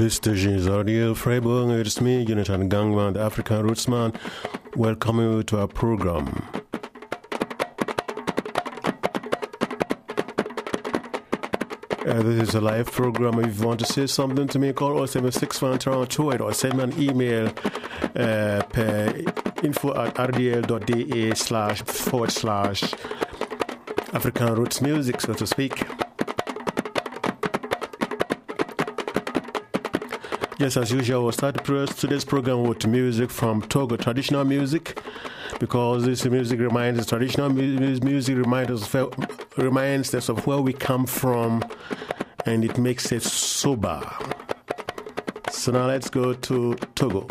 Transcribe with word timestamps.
This 0.00 0.18
is 0.24 0.66
Radio 0.66 1.12
Freiburg. 1.12 1.86
It's 1.86 2.00
me, 2.00 2.24
Jonathan 2.24 2.70
Gangman, 2.70 3.12
the 3.12 3.20
African 3.20 3.68
Rootsman. 3.68 4.16
Welcome 4.74 5.18
you 5.18 5.42
to 5.42 5.58
our 5.60 5.68
program. 5.68 6.42
Uh, 12.06 12.22
this 12.22 12.48
is 12.48 12.54
a 12.54 12.62
live 12.62 12.90
program. 12.90 13.40
If 13.40 13.60
you 13.60 13.66
want 13.66 13.80
to 13.80 13.84
say 13.84 14.06
something 14.06 14.48
to 14.48 14.58
me, 14.58 14.72
call 14.72 15.06
0761 15.06 16.40
or 16.40 16.54
send 16.54 16.78
me 16.78 16.84
an 16.84 16.98
email 16.98 17.48
uh, 18.16 18.62
per 18.72 19.22
info 19.62 19.94
at 20.02 20.14
rdl.da 20.14 21.34
slash 21.34 21.82
forward 21.82 22.32
slash 22.32 22.94
African 24.14 24.54
Roots 24.54 24.80
Music, 24.80 25.20
so 25.20 25.34
to 25.34 25.46
speak. 25.46 25.84
Yes, 30.60 30.76
as 30.76 30.92
usual, 30.92 31.22
we'll 31.22 31.32
start 31.32 31.64
today's 31.64 32.22
program 32.22 32.64
with 32.64 32.86
music 32.86 33.30
from 33.30 33.62
Togo, 33.62 33.96
traditional 33.96 34.44
music, 34.44 35.00
because 35.58 36.04
this 36.04 36.26
music 36.26 36.60
reminds 36.60 37.00
us, 37.00 37.06
traditional 37.06 37.48
music 37.48 38.36
reminds 38.36 38.70
us, 38.94 39.08
reminds 39.56 40.14
us 40.14 40.28
of 40.28 40.46
where 40.46 40.60
we 40.60 40.74
come 40.74 41.06
from 41.06 41.64
and 42.44 42.62
it 42.62 42.76
makes 42.76 43.10
us 43.10 43.24
sober. 43.24 44.06
So 45.50 45.72
now 45.72 45.86
let's 45.86 46.10
go 46.10 46.34
to 46.34 46.74
Togo. 46.94 47.26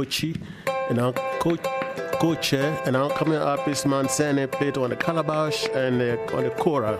Kochi, 0.00 0.34
and 0.88 0.96
now 0.96 1.12
coach, 1.12 1.60
coach, 2.14 2.54
and 2.54 2.94
now 2.94 3.10
coming 3.10 3.34
up 3.34 3.68
is 3.68 3.84
Mansene 3.84 4.50
played 4.50 4.78
on 4.78 4.88
the 4.88 4.96
calabash 4.96 5.68
and 5.74 6.00
on 6.32 6.44
the 6.44 6.50
kora. 6.58 6.98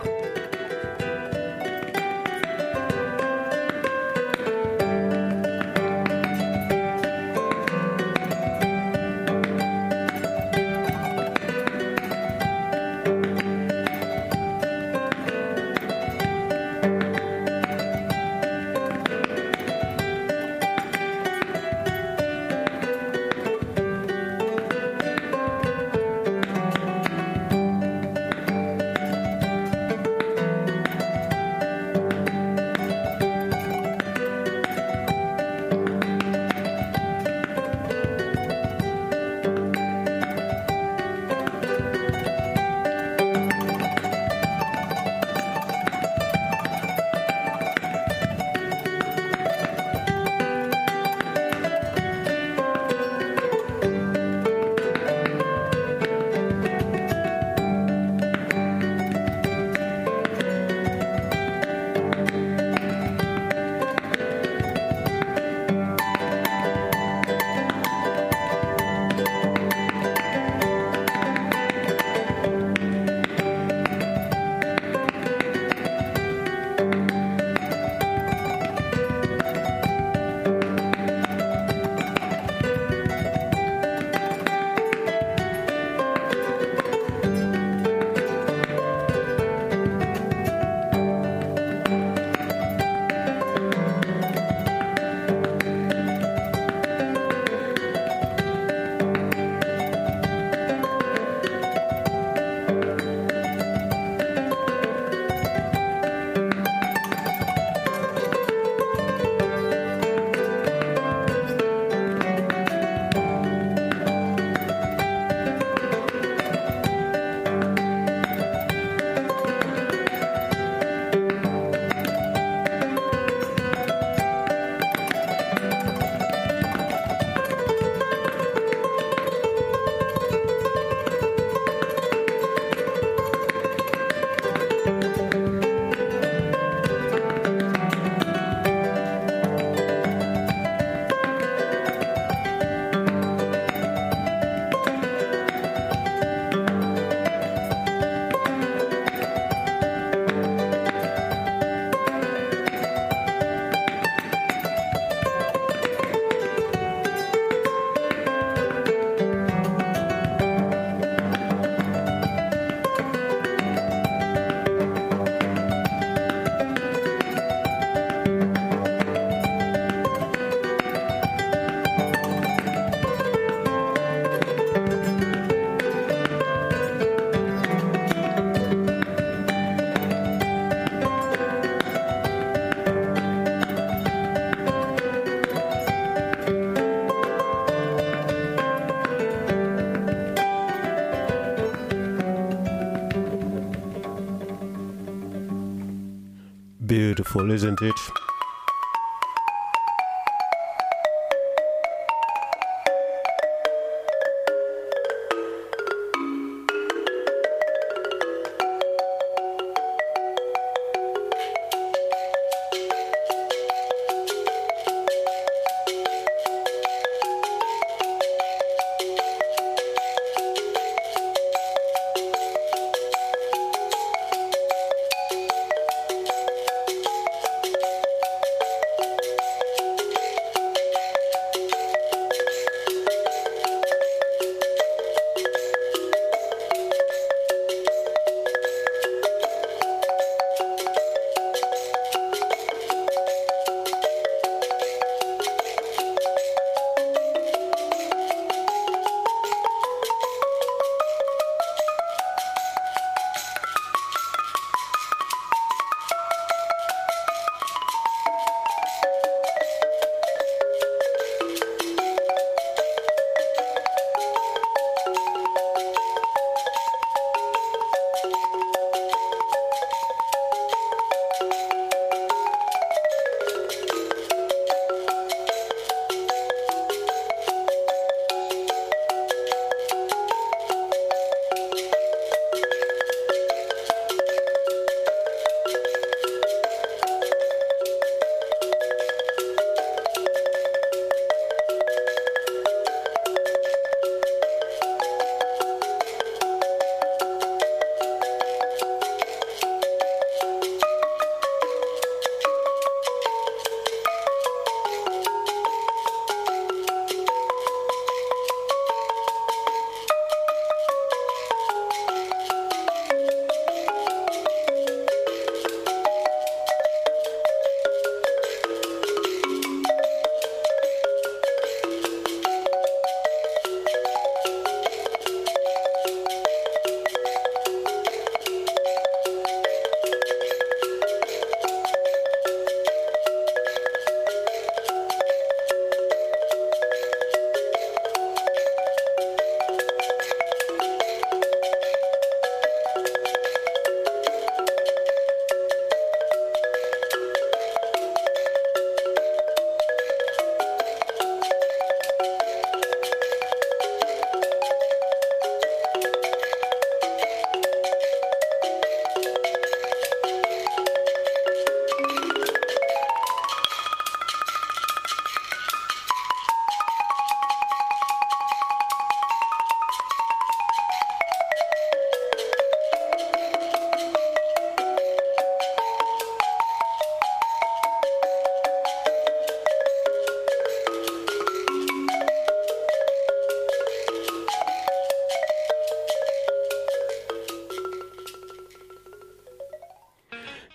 Beautiful, 197.21 197.51
isn't 197.51 197.81
it? 197.83 198.20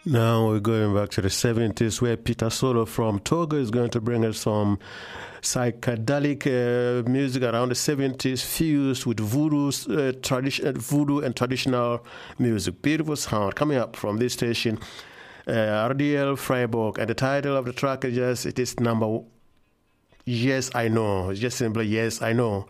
Now 0.09 0.47
we're 0.47 0.61
going 0.61 0.95
back 0.95 1.09
to 1.11 1.21
the 1.21 1.27
70s 1.27 2.01
where 2.01 2.17
Peter 2.17 2.49
Solo 2.49 2.85
from 2.85 3.19
Togo 3.19 3.57
is 3.57 3.73
going 3.73 3.91
to 3.91 4.01
bring 4.01 4.25
us 4.25 4.39
some 4.39 4.79
psychedelic 5.43 6.47
uh, 6.47 7.03
music 7.11 7.43
around 7.43 7.71
the 7.71 7.75
70s 7.75 8.45
fused 8.45 9.05
with 9.05 9.19
voodoo, 9.19 9.73
uh, 9.91 10.13
tradition, 10.23 10.79
voodoo 10.79 11.19
and 11.19 11.35
traditional 11.35 12.07
music. 12.39 12.83
Beautiful 12.83 13.17
sound 13.17 13.57
coming 13.57 13.79
up 13.79 13.97
from 13.97 14.19
this 14.19 14.35
station, 14.35 14.79
uh, 15.49 15.89
RDL 15.91 16.39
Freiburg. 16.39 17.01
And 17.01 17.11
the 17.11 17.15
title 17.15 17.57
of 17.57 17.65
the 17.65 17.73
track 17.73 18.05
is 18.05 18.15
just, 18.15 18.47
it 18.47 18.61
is 18.61 18.79
number 18.79 19.23
Yes, 20.25 20.71
I 20.73 20.87
Know. 20.87 21.31
It's 21.31 21.41
just 21.41 21.59
simply 21.59 21.87
Yes, 21.87 22.23
I 22.23 22.33
Know. 22.33 22.69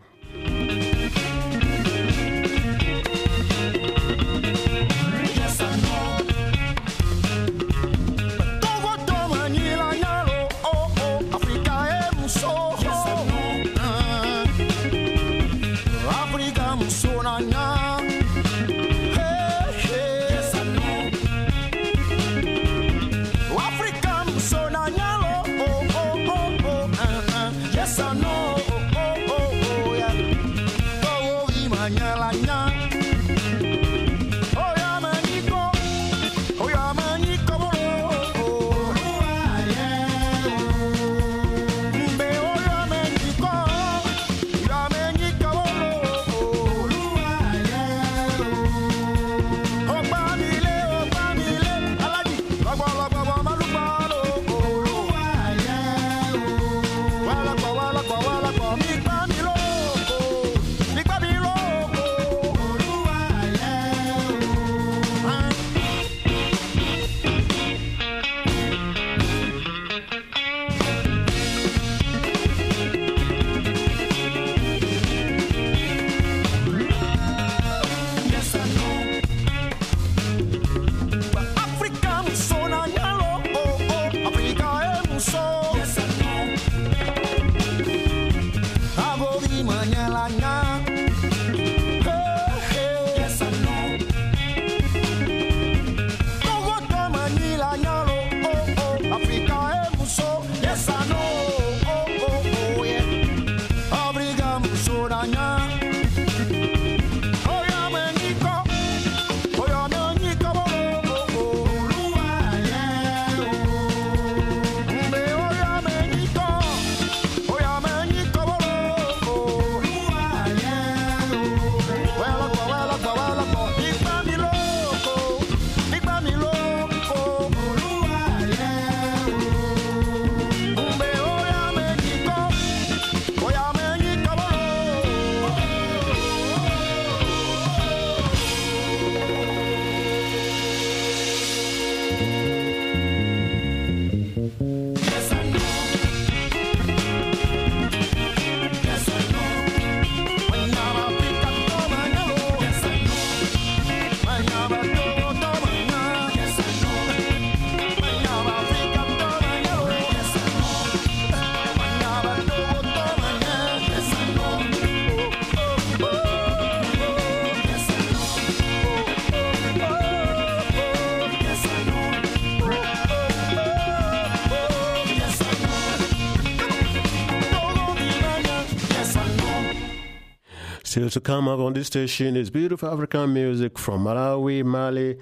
To 181.17 181.21
come 181.23 181.49
up 181.49 181.59
on 181.61 181.73
this 181.73 181.87
station 181.87 182.37
is 182.37 182.51
beautiful 182.51 182.91
African 182.91 183.33
music 183.33 183.79
from 183.79 184.05
Malawi, 184.05 184.63
Mali, 184.63 185.19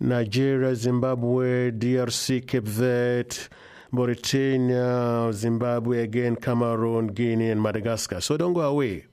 Nigeria, 0.00 0.74
Zimbabwe, 0.74 1.72
DRC, 1.72 2.46
Cape 2.46 2.64
Verde, 2.64 3.36
Mauritania, 3.90 5.30
Zimbabwe 5.34 6.04
again, 6.04 6.36
Cameroon, 6.36 7.08
Guinea, 7.08 7.50
and 7.50 7.60
Madagascar. 7.60 8.22
So 8.22 8.38
don't 8.38 8.54
go 8.54 8.62
away. 8.62 9.04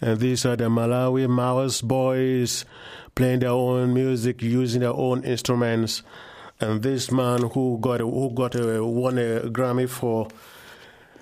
And 0.00 0.20
these 0.20 0.46
are 0.46 0.54
the 0.54 0.68
Malawi 0.70 1.28
Mouse 1.28 1.82
boys 1.82 2.64
playing 3.16 3.40
their 3.40 3.50
own 3.50 3.92
music, 3.92 4.40
using 4.40 4.82
their 4.82 4.94
own 4.94 5.24
instruments. 5.24 6.04
And 6.60 6.82
this 6.82 7.10
man 7.10 7.42
who 7.42 7.78
got 7.80 8.00
a, 8.00 8.04
who 8.04 8.30
got 8.32 8.54
a, 8.54 8.84
won 8.84 9.18
a 9.18 9.40
Grammy 9.50 9.88
for 9.88 10.28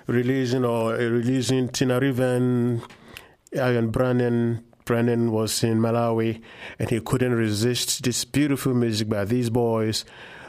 releasing 0.07 0.63
or 0.65 0.93
uh, 0.93 0.97
releasing 0.97 1.69
Tinariwen, 1.69 2.81
Ian 3.55 3.89
Brennan. 3.89 4.63
Brennan 4.85 5.31
was 5.31 5.63
in 5.63 5.79
Malawi, 5.79 6.41
and 6.77 6.89
he 6.89 6.99
couldn't 6.99 7.33
resist 7.33 8.03
this 8.03 8.25
beautiful 8.25 8.73
music 8.73 9.07
by 9.07 9.23
these 9.23 9.49
boys 9.49 10.03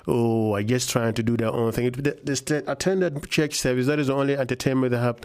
who 0.07 0.55
I 0.55 0.63
guess 0.63 0.87
trying 0.87 1.15
to 1.15 1.23
do 1.23 1.37
their 1.37 1.53
own 1.53 1.73
thing. 1.73 1.91
They, 1.93 2.11
they 2.11 2.57
attended 2.67 3.31
church 3.31 3.55
service. 3.55 3.87
That 3.87 3.99
is 3.99 4.09
the 4.09 4.15
only 4.15 4.37
entertainment 4.37 4.91
they 4.91 4.99
have. 4.99 5.19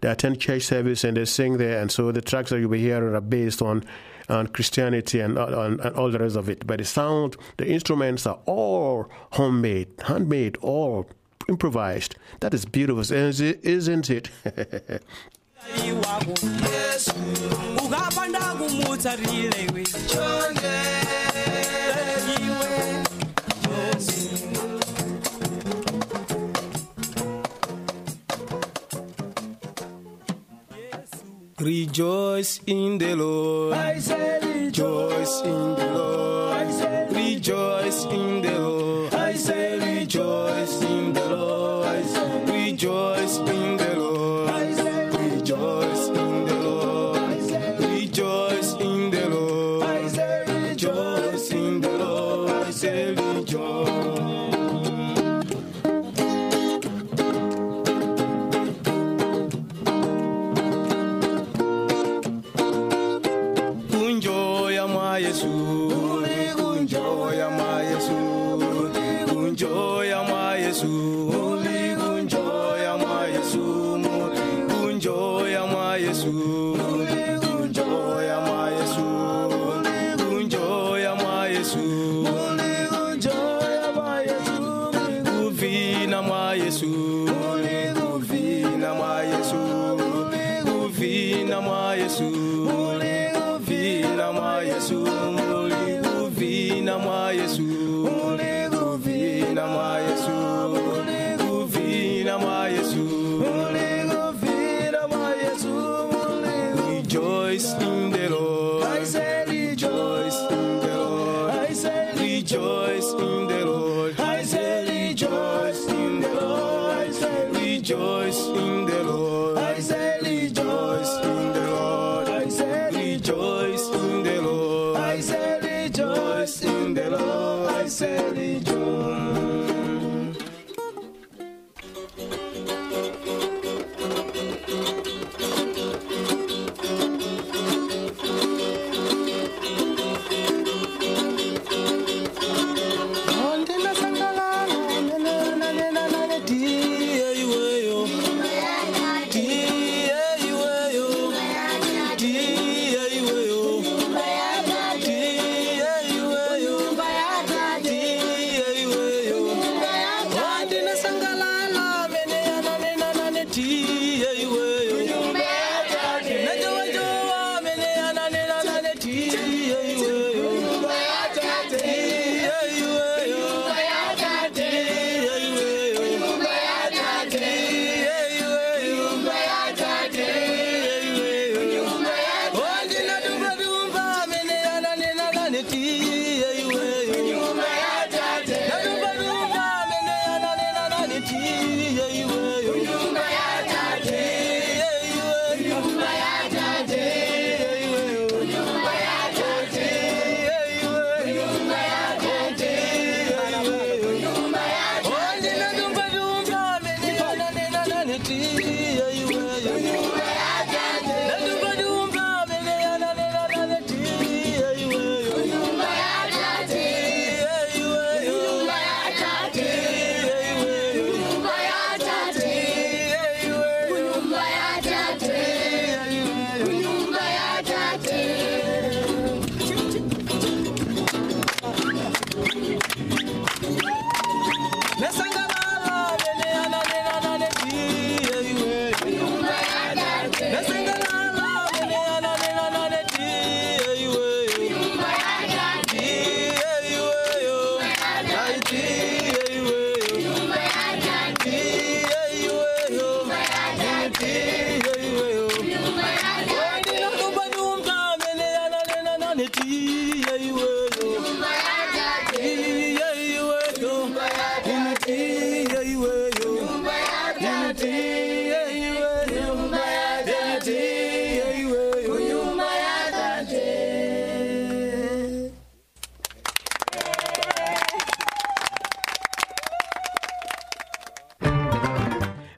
They 0.00 0.08
attend 0.08 0.40
church 0.40 0.62
service 0.62 1.04
and 1.04 1.16
they 1.16 1.24
sing 1.24 1.58
there, 1.58 1.80
and 1.80 1.92
so 1.92 2.10
the 2.10 2.22
tracks 2.22 2.50
that 2.50 2.58
you'll 2.58 2.70
be 2.70 2.80
hearing 2.80 3.14
are 3.14 3.20
based 3.20 3.62
on 3.62 3.84
on 4.28 4.48
Christianity 4.48 5.20
and, 5.20 5.38
and, 5.38 5.80
and, 5.80 5.96
all 5.96 6.10
the 6.10 6.18
rest 6.18 6.36
of 6.36 6.48
it. 6.48 6.66
But 6.66 6.78
the 6.78 6.84
sound, 6.84 7.36
the 7.56 7.66
instruments 7.66 8.26
are 8.26 8.38
all 8.46 9.10
homemade, 9.32 9.88
handmade, 10.06 10.56
all 10.58 11.06
improvised. 11.48 12.16
That 12.40 12.54
is 12.54 12.64
beautiful, 12.64 13.00
isn't 13.00 14.10
it? 14.10 14.30
Rejoice 31.60 32.60
in 32.66 32.98
the 32.98 33.14
Lord. 33.14 33.74
I 33.74 33.98
say 34.00 34.40
rejoice 34.42 35.40
in 35.42 35.74
the 35.76 35.86
Lord. 35.94 36.52
I 36.52 36.70
say 36.72 37.06
rejoice 37.10 38.04
in 38.06 38.42
the 38.42 38.58
Lord. 38.58 39.14
I 39.14 39.34
say 39.34 39.78
rejoice 39.78 40.82
in 40.82 41.12
the 41.12 41.28
Lord. 41.28 41.86
I 41.86 42.02
say 42.02 42.44
rejoice 42.44 43.38
in 43.38 43.63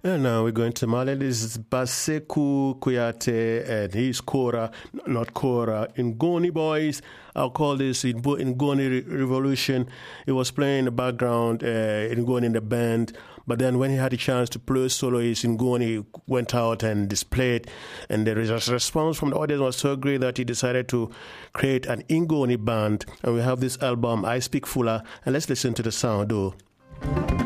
And 0.06 0.22
now 0.22 0.44
we're 0.44 0.50
going 0.50 0.72
to 0.74 0.86
Mali. 0.86 1.14
This 1.14 1.42
is 1.42 1.56
Bassekou 1.58 2.78
Kouyate 2.78 3.68
and 3.68 3.92
his 3.94 4.20
Kora, 4.20 4.70
not 5.06 5.32
Kora, 5.32 5.88
Ngoni 5.96 6.52
Boys. 6.52 7.00
I'll 7.34 7.50
call 7.50 7.76
this 7.76 8.04
Ngoni 8.04 9.10
Revolution. 9.10 9.88
It 10.26 10.32
was 10.32 10.50
playing 10.50 10.80
in 10.80 10.84
the 10.86 10.90
background, 10.90 11.62
uh, 11.62 11.66
Ngoni 12.14 12.44
in 12.44 12.52
the 12.52 12.60
band. 12.60 13.16
But 13.46 13.58
then 13.58 13.78
when 13.78 13.90
he 13.90 13.96
had 13.96 14.12
a 14.12 14.16
chance 14.16 14.48
to 14.50 14.58
play 14.58 14.88
solo, 14.88 15.20
his 15.20 15.42
Ngoni 15.42 15.86
he 15.86 16.04
went 16.26 16.54
out 16.54 16.82
and 16.82 17.08
displayed. 17.08 17.68
And 18.08 18.26
the 18.26 18.34
response 18.34 19.18
from 19.18 19.30
the 19.30 19.36
audience 19.36 19.60
was 19.60 19.76
so 19.76 19.96
great 19.96 20.20
that 20.20 20.38
he 20.38 20.44
decided 20.44 20.88
to 20.88 21.10
create 21.52 21.86
an 21.86 22.02
Ngoni 22.08 22.62
band. 22.62 23.06
And 23.22 23.34
we 23.34 23.40
have 23.40 23.60
this 23.60 23.80
album, 23.80 24.24
I 24.24 24.40
Speak 24.40 24.66
Fula. 24.66 25.04
And 25.24 25.32
let's 25.32 25.48
listen 25.48 25.74
to 25.74 25.82
the 25.82 25.92
sound, 25.92 26.30
though. 26.30 27.45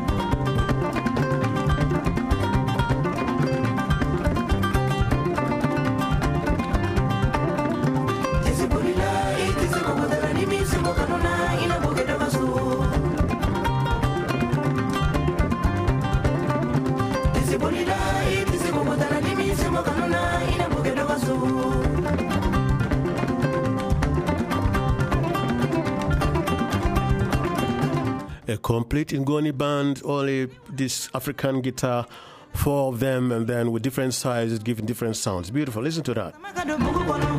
Complete 29.11 29.53
Ngoni 29.53 29.57
band, 29.57 30.01
only 30.05 30.49
this 30.69 31.09
African 31.13 31.61
guitar, 31.61 32.05
four 32.53 32.93
of 32.93 32.99
them, 32.99 33.31
and 33.31 33.47
then 33.47 33.71
with 33.71 33.83
different 33.83 34.13
sizes, 34.13 34.59
giving 34.59 34.85
different 34.85 35.15
sounds. 35.17 35.51
Beautiful. 35.51 35.83
Listen 35.83 36.03
to 36.03 36.13
that. 36.13 37.30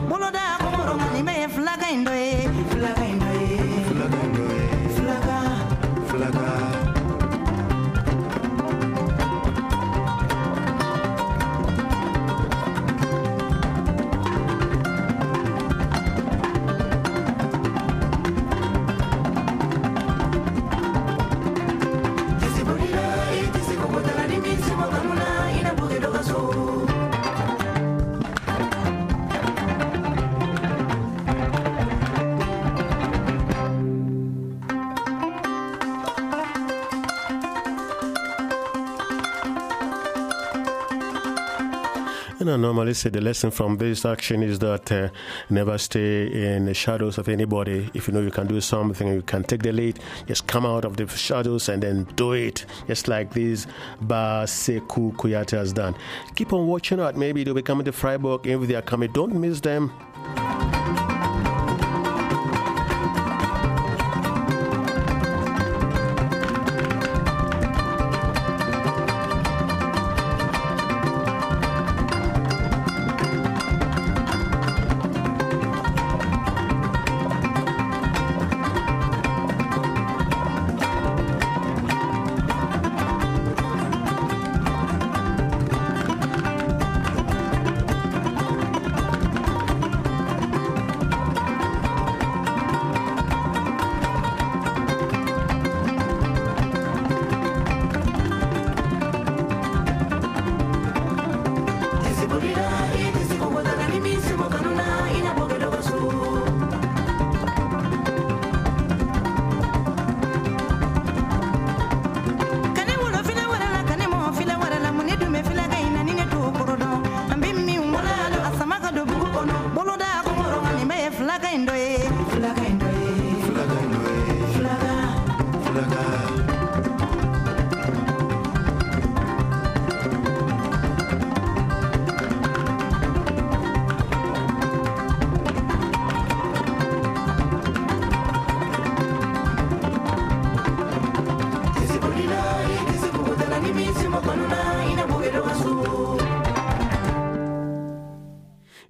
I 42.53 42.57
normally 42.57 42.93
say 42.93 43.09
the 43.09 43.21
lesson 43.21 43.51
from 43.51 43.79
this 43.79 44.05
action 44.05 44.43
is 44.43 44.59
that 44.59 44.93
uh, 44.93 45.09
never 45.49 45.79
stay 45.79 46.27
in 46.27 46.67
the 46.67 46.75
shadows 46.75 47.17
of 47.17 47.29
anybody. 47.29 47.91
If 47.95 48.09
you 48.09 48.15
know 48.15 48.21
you 48.21 48.31
can 48.31 48.47
do 48.47 48.61
something, 48.61 49.09
you 49.09 49.23
can 49.23 49.43
take 49.43 49.63
the 49.63 49.73
lead, 49.73 49.99
just 50.27 50.47
come 50.47 50.67
out 50.67 50.85
of 50.85 50.99
the 50.99 51.07
shadows 51.09 51.71
and 51.71 51.83
then 51.83 52.05
do 52.17 52.33
it. 52.33 52.67
Just 52.87 53.09
like 53.09 53.33
this 53.33 53.67
Bassekou 54.05 55.15
Kouyate 55.17 55.53
has 55.53 55.73
done. 55.73 55.95
Keep 56.35 56.53
on 56.53 56.67
watching 56.67 57.01
out. 57.01 57.17
Maybe 57.17 57.43
they'll 57.43 57.55
be 57.55 57.63
coming 57.63 57.87
to 57.87 57.93
Freiburg. 57.93 58.47
If 58.47 58.69
they 58.69 58.75
are 58.75 58.83
coming, 58.83 59.11
don't 59.13 59.35
miss 59.35 59.61
them. 59.61 59.91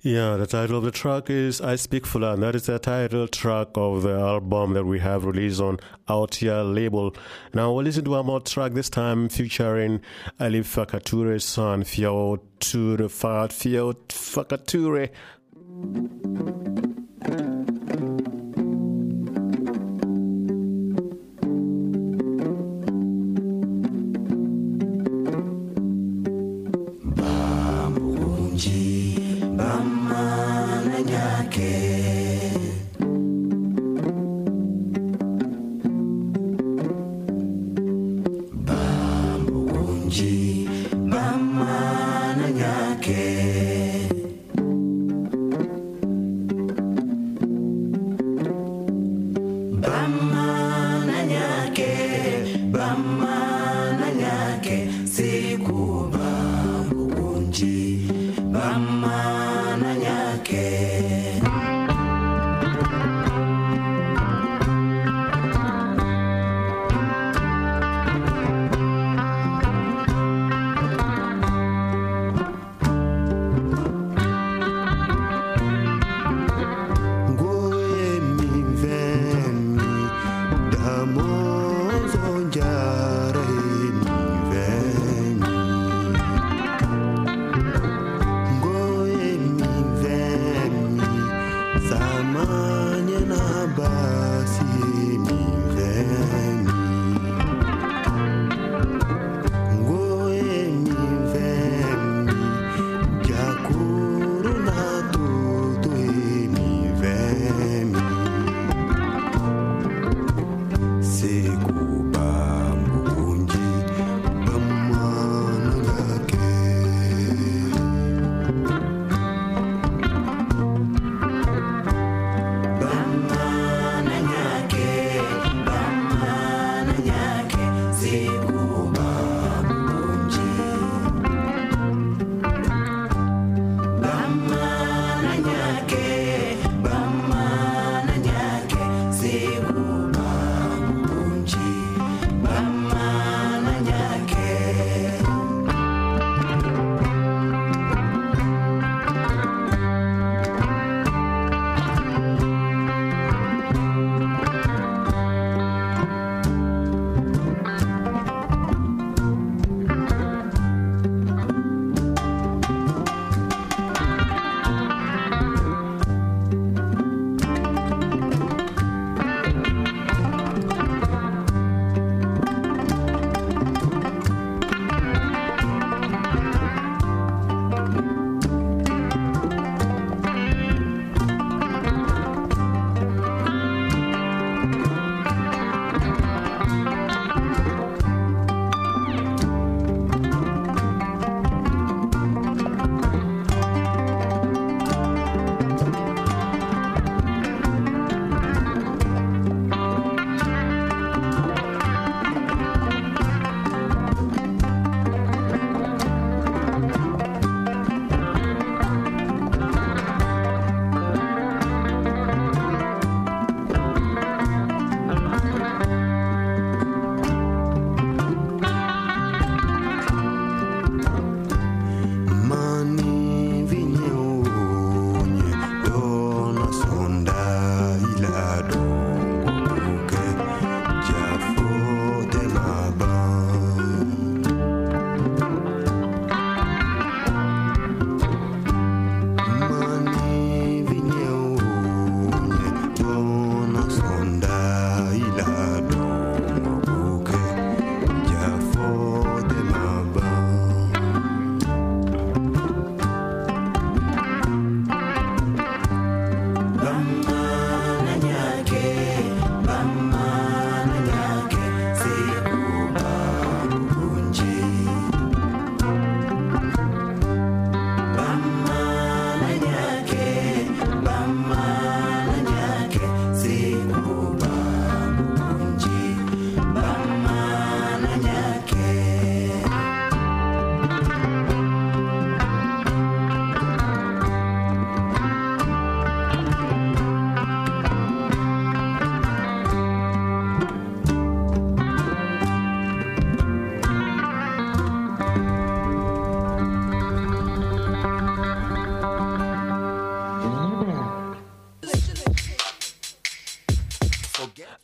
Yeah, 0.04 0.36
the 0.36 0.48
title 0.48 0.78
of 0.78 0.82
the 0.82 0.90
track 0.90 1.30
is 1.30 1.60
I 1.60 1.76
Speak 1.76 2.06
Fula, 2.06 2.34
and 2.34 2.42
that 2.42 2.56
is 2.56 2.66
the 2.66 2.80
title 2.80 3.28
track 3.28 3.68
of 3.76 4.02
the 4.02 4.18
album 4.18 4.72
that 4.72 4.84
we 4.84 4.98
have 4.98 5.24
released 5.24 5.60
on 5.60 5.78
Outia 6.08 6.74
label. 6.74 7.14
Now 7.54 7.72
we'll 7.72 7.84
listen 7.84 8.04
to 8.06 8.10
one 8.10 8.26
more 8.26 8.40
track 8.40 8.72
this 8.72 8.90
time 8.90 9.28
featuring 9.28 10.00
Ali 10.40 10.62
Farka 10.62 11.00
Touré's 11.00 11.44
son, 11.44 11.84
Vieux 11.84 12.40
Touré 12.58 13.08
Fiot 13.52 14.08
Fakature. 14.08 15.08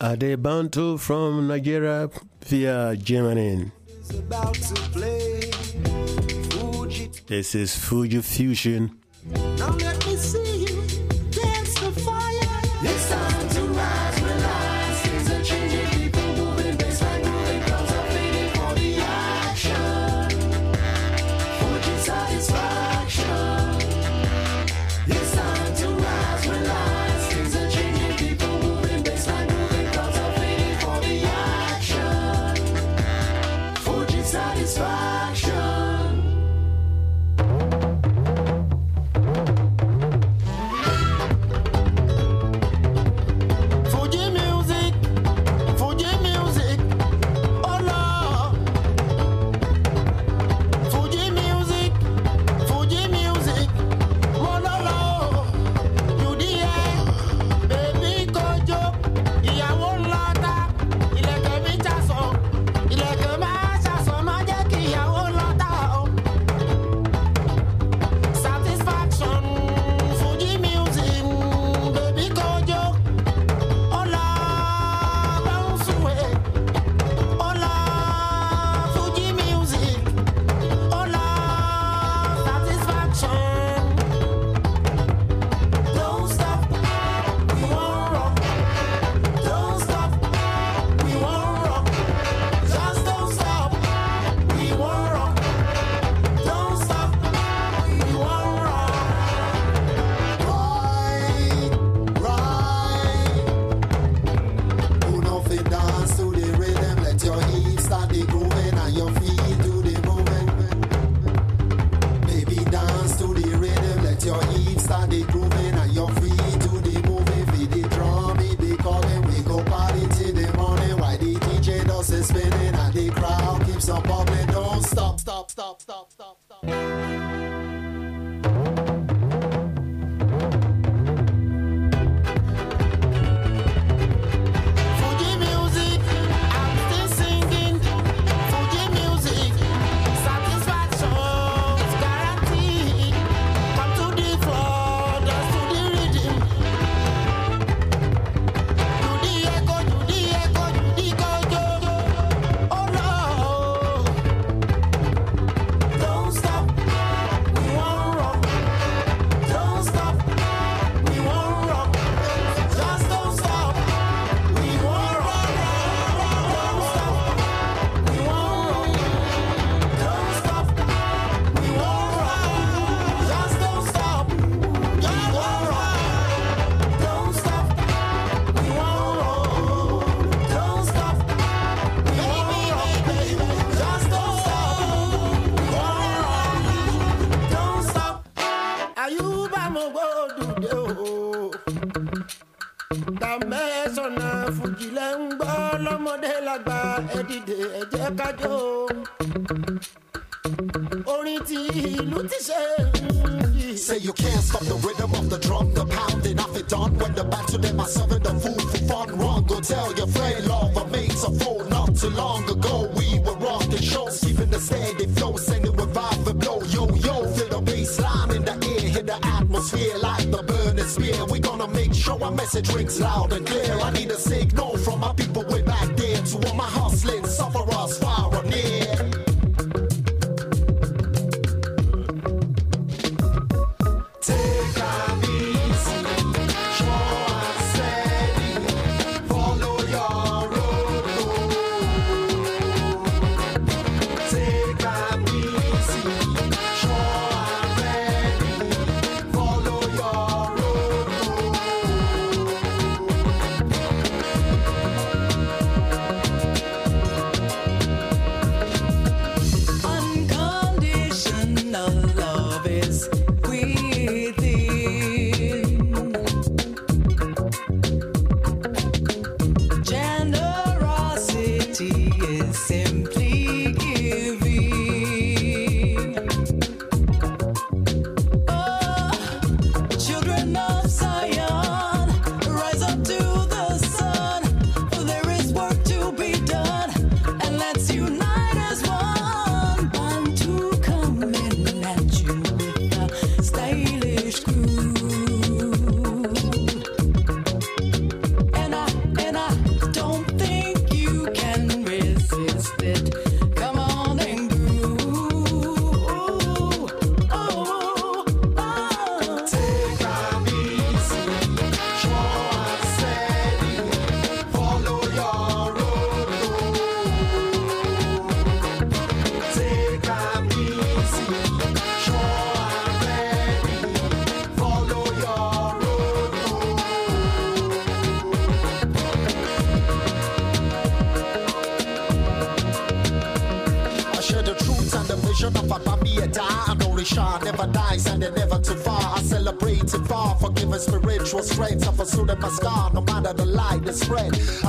Uh, 0.08 0.12
Ade 0.12 0.36
Bantu 0.42 0.96
from 0.96 1.48
Nigeria 1.48 2.08
via 2.46 2.96
Germany. 2.96 3.70
This 7.26 7.54
is 7.54 7.76
Fuji 7.76 8.22
Fusion. 8.22 8.96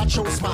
chose 0.09 0.41
my 0.41 0.48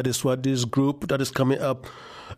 That 0.00 0.06
is 0.06 0.24
what 0.24 0.42
this 0.42 0.64
group 0.64 1.08
that 1.08 1.20
is 1.20 1.30
coming 1.30 1.60
up, 1.60 1.84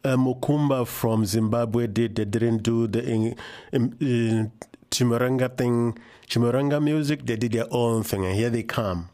uh, 0.03 0.17
Mokoomba 0.17 0.85
from 0.85 1.25
Zimbabwe, 1.25 1.87
did. 1.87 2.17
They 2.17 2.25
didn't 2.25 2.65
do 2.65 2.89
the 2.89 3.05
in, 3.09 3.37
in, 3.71 3.97
in 4.01 4.53
Chimurenga 4.91 5.57
thing, 5.57 5.97
Chimurenga 6.27 6.83
music. 6.83 7.25
They 7.25 7.37
did 7.37 7.53
their 7.53 7.69
own 7.71 8.03
thing, 8.03 8.27
and 8.27 8.35
here 8.35 8.51
they 8.51 8.65
come. 8.65 9.11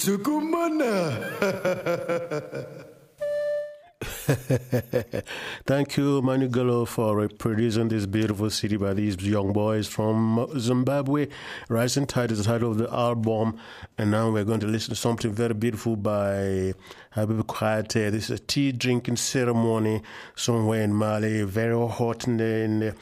Chukumana. 0.00 1.12
Thank 5.66 5.98
you, 5.98 6.22
Manu 6.22 6.86
for 6.86 7.28
producing 7.28 7.88
this 7.88 8.06
beautiful 8.06 8.48
city 8.48 8.78
by 8.78 8.94
these 8.94 9.16
young 9.16 9.52
boys 9.52 9.88
from 9.88 10.48
Zimbabwe. 10.58 11.28
Rising 11.68 12.06
Tide 12.06 12.32
is 12.32 12.38
the 12.38 12.44
title 12.44 12.70
of 12.70 12.78
the 12.78 12.90
album. 12.90 13.58
And 13.98 14.10
now 14.10 14.30
we're 14.30 14.44
going 14.44 14.60
to 14.60 14.66
listen 14.66 14.94
to 14.94 14.96
something 14.96 15.32
very 15.32 15.52
beautiful 15.52 15.96
by 15.96 16.72
Habib 17.10 17.42
Koité. 17.42 18.10
This 18.10 18.30
is 18.30 18.40
a 18.40 18.42
tea 18.42 18.72
drinking 18.72 19.16
ceremony 19.16 20.00
somewhere 20.34 20.80
in 20.80 20.94
Mali, 20.94 21.42
very 21.42 21.76
hot 21.88 22.26
in 22.26 22.38
the, 22.38 22.44
in 22.44 22.80
the 22.80 22.94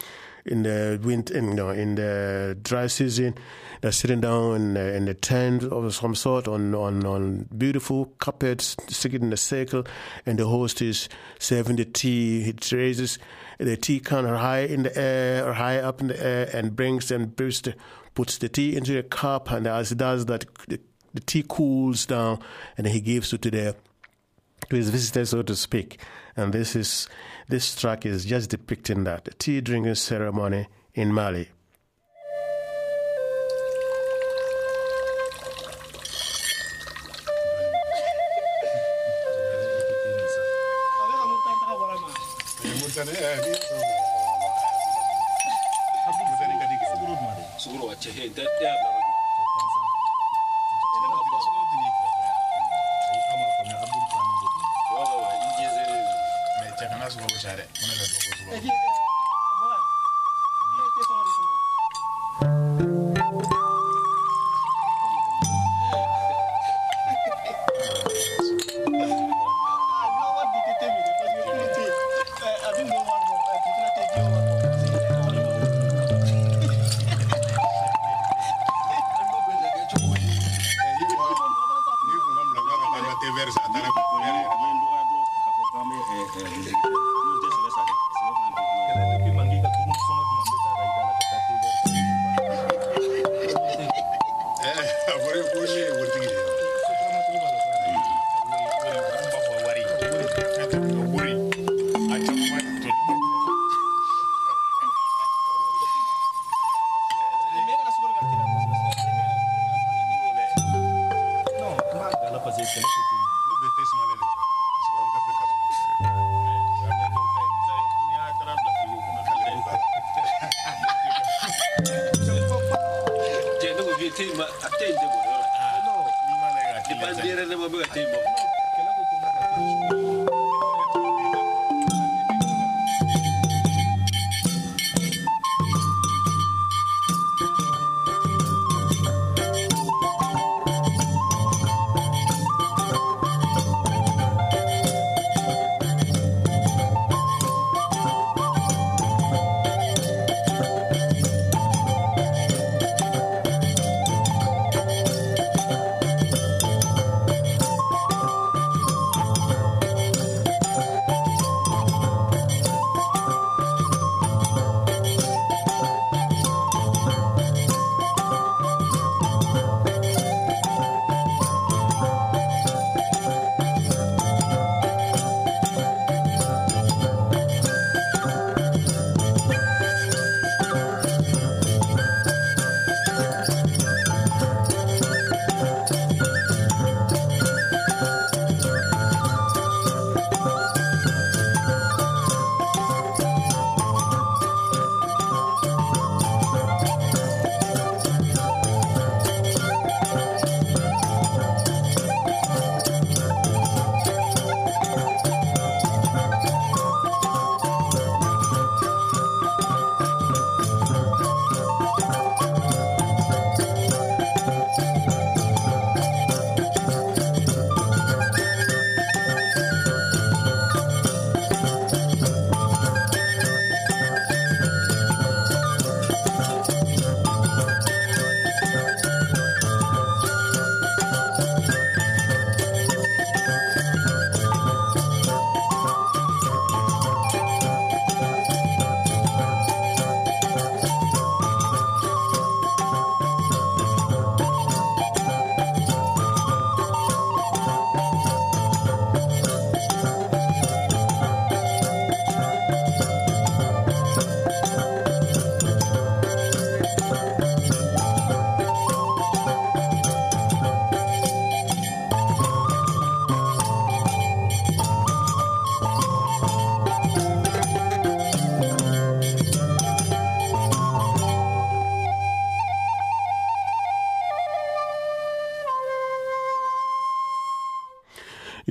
in 0.48 0.62
the 0.62 0.98
winter, 1.02 1.36
in, 1.36 1.54
no, 1.54 1.70
in 1.70 1.94
the 1.94 2.58
dry 2.62 2.86
season. 2.86 3.34
They're 3.80 3.92
sitting 3.92 4.20
down 4.20 4.56
in, 4.56 4.74
the- 4.74 4.94
in 4.94 5.04
the 5.04 5.14
tent 5.14 5.64
of 5.64 5.94
some 5.94 6.14
sort 6.14 6.48
on, 6.48 6.74
on, 6.74 7.04
on 7.06 7.48
beautiful 7.56 8.06
carpets, 8.18 8.76
sitting 8.88 9.22
in 9.22 9.32
a 9.32 9.36
circle, 9.36 9.84
and 10.26 10.38
the 10.38 10.46
host 10.46 10.82
is 10.82 11.08
serving 11.38 11.76
the 11.76 11.84
tea. 11.84 12.42
He 12.42 12.76
raises 12.76 13.18
the 13.58 13.76
tea 13.76 14.00
can 14.00 14.24
high 14.24 14.60
in 14.60 14.84
the 14.84 14.98
air, 14.98 15.46
or 15.48 15.52
high 15.52 15.78
up 15.78 16.00
in 16.00 16.08
the 16.08 16.22
air, 16.24 16.50
and 16.52 16.74
brings 16.76 17.10
and 17.10 17.34
brings 17.34 17.60
the, 17.60 17.74
puts 18.14 18.38
the 18.38 18.48
tea 18.48 18.76
into 18.76 18.98
a 18.98 19.02
cup. 19.02 19.50
And 19.50 19.66
as 19.66 19.90
he 19.90 19.94
does 19.94 20.26
that, 20.26 20.44
the, 20.68 20.80
the 21.14 21.20
tea 21.20 21.44
cools 21.48 22.06
down, 22.06 22.38
and 22.76 22.86
he 22.86 23.00
gives 23.00 23.32
it 23.32 23.42
to 23.42 23.50
the 23.50 23.76
to 24.70 24.76
his 24.76 24.90
visitors, 24.90 25.30
so 25.30 25.42
to 25.42 25.56
speak. 25.56 25.98
And 26.36 26.52
this 26.52 26.76
is 26.76 27.08
this 27.48 27.74
track 27.74 28.04
is 28.04 28.24
just 28.24 28.50
depicting 28.50 29.04
that 29.04 29.24
the 29.24 29.32
tea 29.32 29.60
drinking 29.60 29.94
ceremony 29.96 30.68
in 30.94 31.12
Mali. 31.12 31.48
kan 42.98 43.06
eh 43.14 43.38
ni 43.46 43.54
Sugrow 46.18 47.14
aceh. 47.14 47.46
Sugrow 47.62 47.94
aceh. 47.94 48.34
That 48.34 48.77
an 84.28 84.36
ye 84.36 84.42
dɔgɔya 84.80 85.02
dɔrɔn 85.10 85.26
k'a 85.44 85.50
fɔ 85.56 85.62
k'an 85.72 85.84
bɛ 85.88 85.96
nin 86.10 86.26
tɛ 86.32 87.48
sɛbɛ 87.54 87.70
sa 87.76 87.82
dɛ 87.88 88.07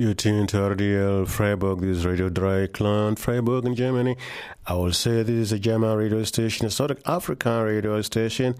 You 0.08 0.14
tune 0.14 0.46
to 0.46 0.56
RDL 0.56 1.28
Freiburg, 1.28 1.80
this 1.80 1.98
is 1.98 2.06
Radio 2.06 2.30
Dreyeckland, 2.30 3.18
Freiburg 3.18 3.66
in 3.66 3.74
Germany. 3.74 4.16
I 4.66 4.72
will 4.72 4.94
say 4.94 5.22
this 5.22 5.28
is 5.34 5.52
a 5.52 5.58
German 5.58 5.98
radio 5.98 6.24
station, 6.24 6.64
a 6.64 6.70
sort 6.70 6.90
of 6.90 7.02
African 7.04 7.60
radio 7.60 8.00
station. 8.00 8.54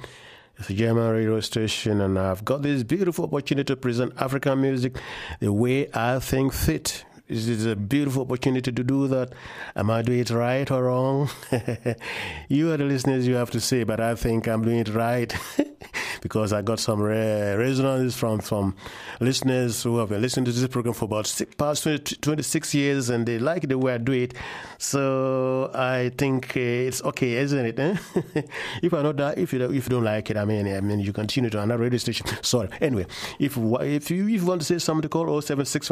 It's 0.59 0.69
a 0.69 0.75
German 0.75 1.09
radio 1.11 1.41
station, 1.41 2.03
and 2.03 2.19
I've 2.19 2.45
got 2.45 2.61
this 2.61 2.83
beautiful 2.83 3.25
opportunity 3.25 3.65
to 3.65 3.77
present 3.77 4.13
African 4.19 4.61
music 4.61 4.99
the 5.41 5.51
way 5.51 5.89
I 5.95 6.19
think 6.19 6.53
fit. 6.53 7.07
This 7.29 7.49
is 7.49 7.65
a 7.65 7.77
beautiful 7.77 8.23
opportunity 8.23 8.71
to 8.71 8.85
do 8.85 9.09
that. 9.09 9.33
Am 9.75 9.91
I 9.91 10.03
doing 10.03 10.21
it 10.21 10.31
right 10.31 10.71
or 10.71 10.85
wrong? 10.85 11.31
you 12.51 12.73
are 12.73 12.77
the 12.77 12.85
listeners, 12.85 13.27
you 13.27 13.37
have 13.37 13.51
to 13.53 13.61
say, 13.61 13.85
but 13.85 14.01
I 14.01 14.17
think 14.17 14.47
I'm 14.47 14.65
doing 14.65 14.81
it 14.81 14.89
right 14.91 15.35
because 16.21 16.53
I 16.53 16.63
got 16.63 16.79
some 16.79 17.01
re- 17.01 17.55
resonance 17.55 18.17
from, 18.17 18.41
from 18.41 18.77
listeners 19.21 19.83
who 19.83 19.99
have 19.99 20.11
been 20.11 20.23
listening 20.23 20.45
to 20.47 20.53
this 20.53 20.67
program 20.69 20.95
for 20.95 21.07
about 21.07 21.27
six, 21.27 21.55
past 21.55 21.83
20, 21.83 22.17
26 22.17 22.75
years 22.75 23.11
and 23.11 23.27
they 23.27 23.39
like 23.39 23.69
the 23.69 23.79
way 23.79 23.95
I 23.95 23.99
do 23.99 24.13
it. 24.13 24.35
So 24.79 25.71
I 25.75 26.11
think 26.17 26.57
uh, 26.57 26.61
it's 26.61 27.03
okay, 27.05 27.35
isn't 27.35 27.67
it? 27.67 27.79
eh? 27.79 27.97
if 28.83 28.95
I 28.95 29.03
know 29.03 29.13
that, 29.13 29.39
if 29.39 29.53
you, 29.53 29.63
if 29.65 29.85
you 29.85 29.91
don't 29.91 30.05
like 30.05 30.31
it, 30.31 30.37
I 30.37 30.45
mean, 30.45 30.67
I 30.73 30.81
mean, 30.81 31.01
you 31.01 31.13
continue 31.13 31.51
to 31.51 31.61
another 31.63 31.83
radio 31.83 31.99
station. 31.99 32.27
Sorry. 32.43 32.69
Anyway, 32.81 33.07
if 33.39 33.57
if 33.57 34.11
you, 34.11 34.29
if 34.29 34.41
you 34.41 34.47
want 34.47 34.61
to 34.61 34.67
say 34.67 34.79
something, 34.79 35.09
call 35.09 35.41
076 35.41 35.89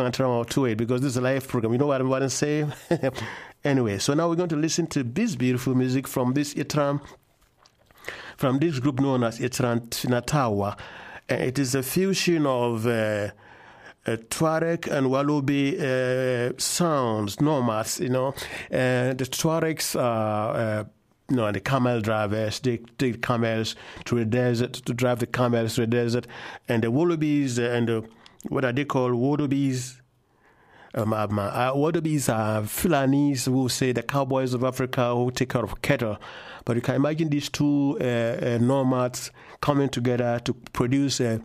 because 0.77 1.01
this 1.01 1.11
is 1.11 1.17
a 1.17 1.21
live 1.21 1.47
program. 1.47 1.73
You 1.73 1.79
know 1.79 1.87
what 1.87 2.01
I'm 2.01 2.09
going 2.09 2.23
to 2.23 2.31
say? 2.31 2.67
anyway, 3.65 3.99
so 3.99 4.15
now 4.15 4.29
we're 4.29 4.37
going 4.37 4.49
to 4.51 4.57
listen 4.57 4.87
to 4.89 5.03
this 5.03 5.37
beautiful 5.37 5.75
music 5.75 6.07
from 6.07 6.35
this 6.35 6.55
Etran 6.55 7.01
from 8.37 8.59
this 8.59 8.79
group 8.79 9.01
known 9.01 9.25
as 9.25 9.39
Etran 9.39 9.89
Finatawa. 9.89 10.77
Uh, 11.29 11.35
it 11.35 11.59
is 11.59 11.75
a 11.75 11.83
fusion 11.83 12.47
of 12.47 12.87
uh, 12.87 13.31
uh, 14.07 14.17
Tuareg 14.31 14.87
and 14.87 15.09
Wodaabe 15.09 15.81
uh, 15.81 16.53
sounds, 16.57 17.41
nomads, 17.41 17.99
you 17.99 18.09
know. 18.09 18.33
The 18.71 19.29
Tuaregs 19.29 20.01
are, 20.01 20.87
you 21.29 21.37
know, 21.37 21.51
the 21.51 21.61
camel 21.61 22.01
drivers, 22.01 22.61
they 22.61 22.79
take 22.99 23.23
camels 23.23 23.75
to 24.05 24.15
the 24.15 24.25
desert, 24.25 24.75
to 24.75 24.95
drive 24.95 25.19
the 25.19 25.27
camels 25.27 25.75
to 25.75 25.81
the 25.81 25.89
desert. 25.89 26.29
And 26.69 26.85
the 26.85 26.93
Wodaabes 26.93 27.59
uh, 27.59 27.73
and 27.73 27.89
the, 27.89 28.05
what 28.49 28.65
are 28.65 28.73
they 28.73 28.85
called? 28.85 29.15
Wodaabes. 29.15 30.01
Um, 30.97 31.13
um, 31.13 31.39
uh, 31.39 31.73
Wodaabes 31.73 32.33
are 32.35 32.63
Fulanis 32.63 33.45
who 33.45 33.69
say 33.69 33.93
the 33.93 34.03
cowboys 34.03 34.55
of 34.55 34.65
Africa 34.65 35.15
who 35.15 35.31
take 35.31 35.51
care 35.51 35.63
of 35.63 35.83
cattle. 35.83 36.17
But 36.65 36.77
you 36.77 36.83
can 36.83 36.95
imagine 36.95 37.29
these 37.29 37.51
two 37.51 37.99
uh, 38.01 38.05
uh, 38.05 38.59
nomads 38.61 39.31
coming 39.61 39.91
together 39.91 40.41
to 40.45 40.55
produce 40.55 41.21
uh, 41.21 41.39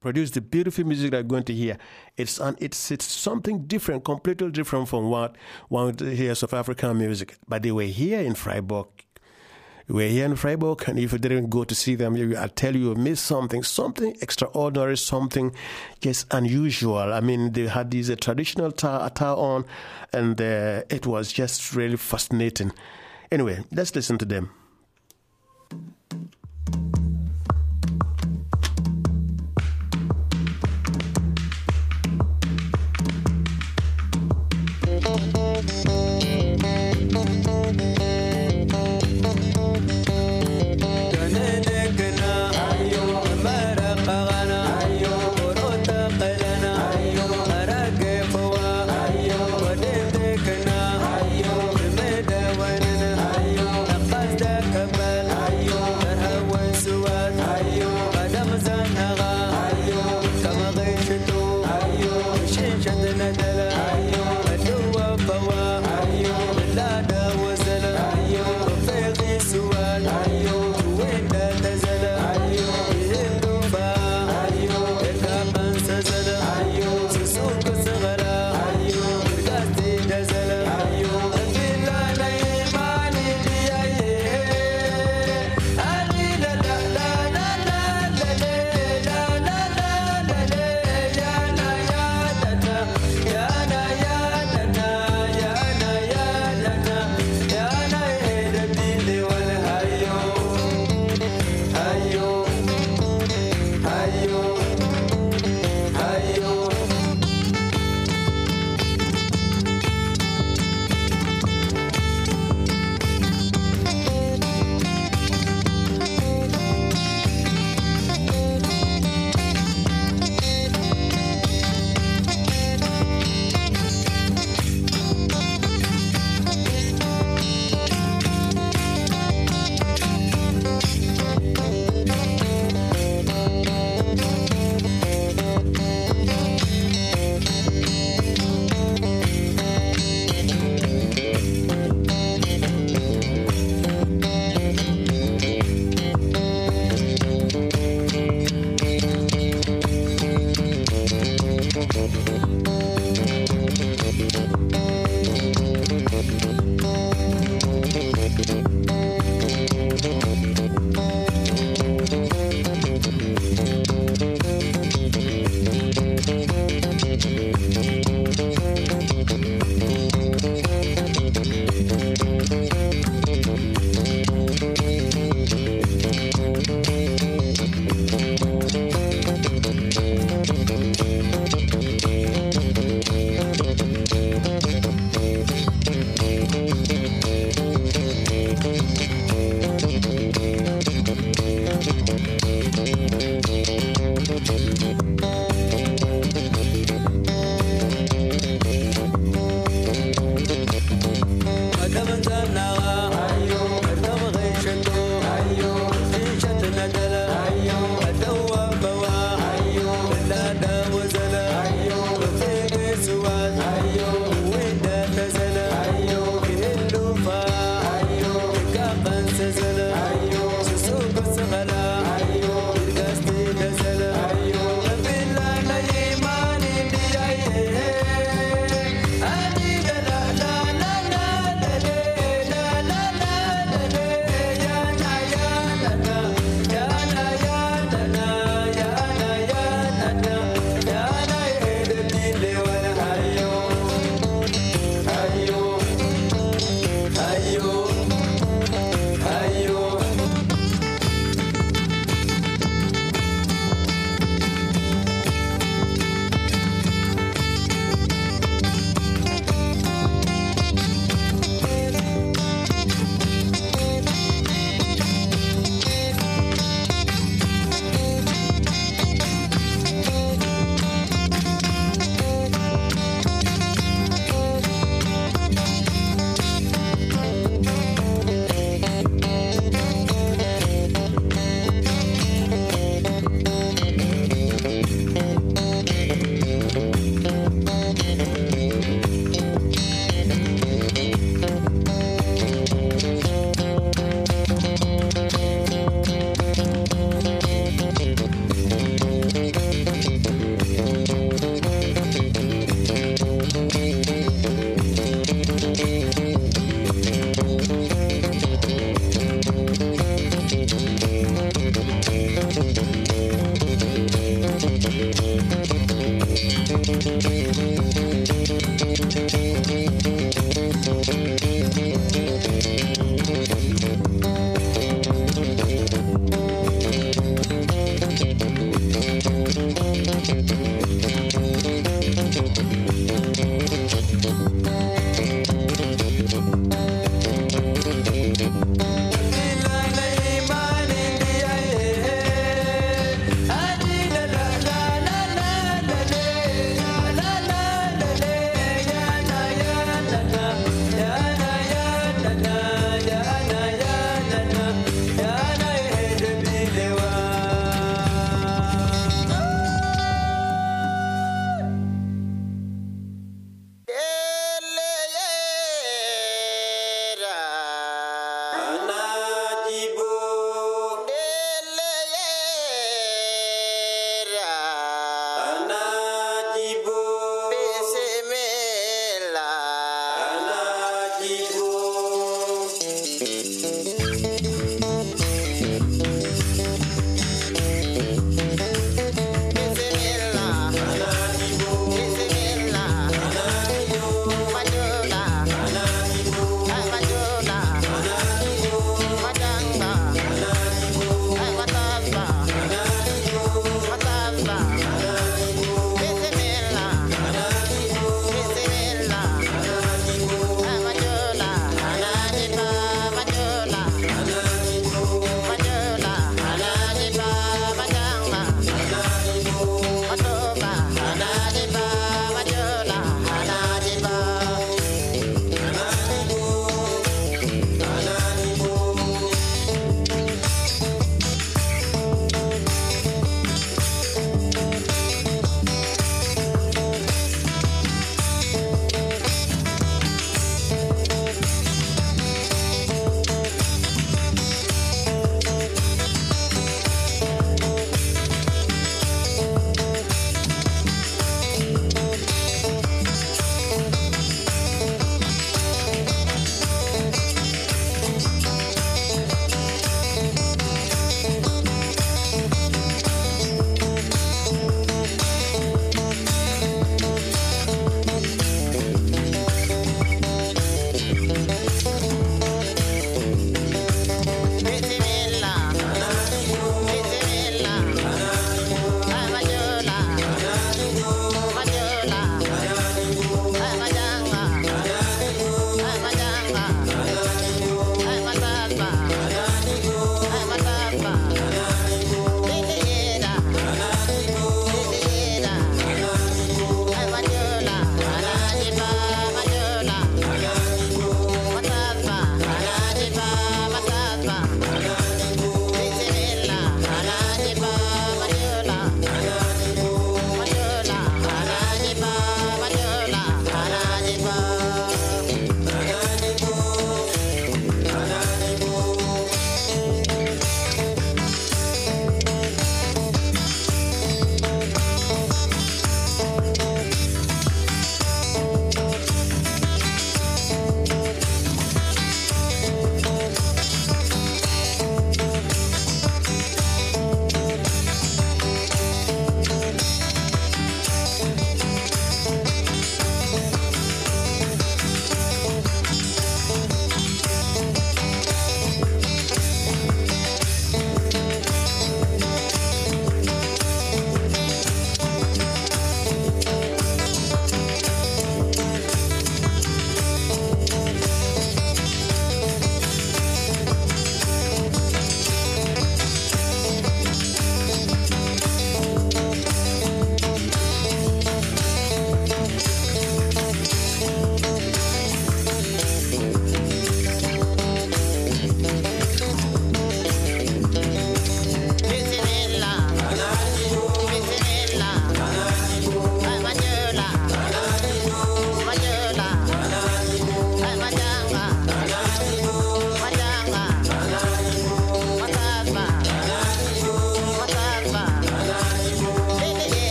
produce 0.00 0.30
the 0.30 0.40
beautiful 0.40 0.84
music 0.84 1.10
that 1.10 1.16
you're 1.16 1.24
going 1.24 1.42
to 1.42 1.52
hear. 1.52 1.76
It's 2.16 2.38
an, 2.38 2.56
it's 2.60 2.92
it's 2.92 3.04
something 3.04 3.66
different, 3.66 4.04
completely 4.04 4.50
different 4.52 4.88
from 4.88 5.10
what 5.10 5.34
one 5.68 5.98
hears 5.98 6.44
of 6.44 6.54
African 6.54 6.96
music. 6.96 7.36
But 7.48 7.64
they 7.64 7.72
were 7.72 7.82
here 7.82 8.20
in 8.20 8.36
Freiburg. 8.36 8.86
We're 9.88 10.08
here 10.08 10.24
in 10.24 10.34
Freiburg, 10.34 10.82
and 10.88 10.98
if 10.98 11.12
you 11.12 11.18
didn't 11.18 11.48
go 11.48 11.62
to 11.62 11.74
see 11.74 11.94
them, 11.94 12.16
you, 12.16 12.36
I 12.36 12.48
tell 12.48 12.74
you, 12.74 12.88
you 12.88 12.94
missed 12.96 13.24
something, 13.24 13.62
something 13.62 14.16
extraordinary, 14.20 14.96
something 14.96 15.54
just 16.00 16.26
unusual. 16.32 17.12
I 17.12 17.20
mean, 17.20 17.52
they 17.52 17.68
had 17.68 17.92
these 17.92 18.10
uh, 18.10 18.16
traditional 18.16 18.66
attire, 18.66 19.34
on, 19.36 19.64
and 20.12 20.40
uh, 20.40 20.82
it 20.90 21.06
was 21.06 21.32
just 21.32 21.72
really 21.74 21.96
fascinating. 21.96 22.72
Anyway, 23.30 23.62
let's 23.70 23.94
listen 23.94 24.18
to 24.18 24.24
them. 24.24 24.50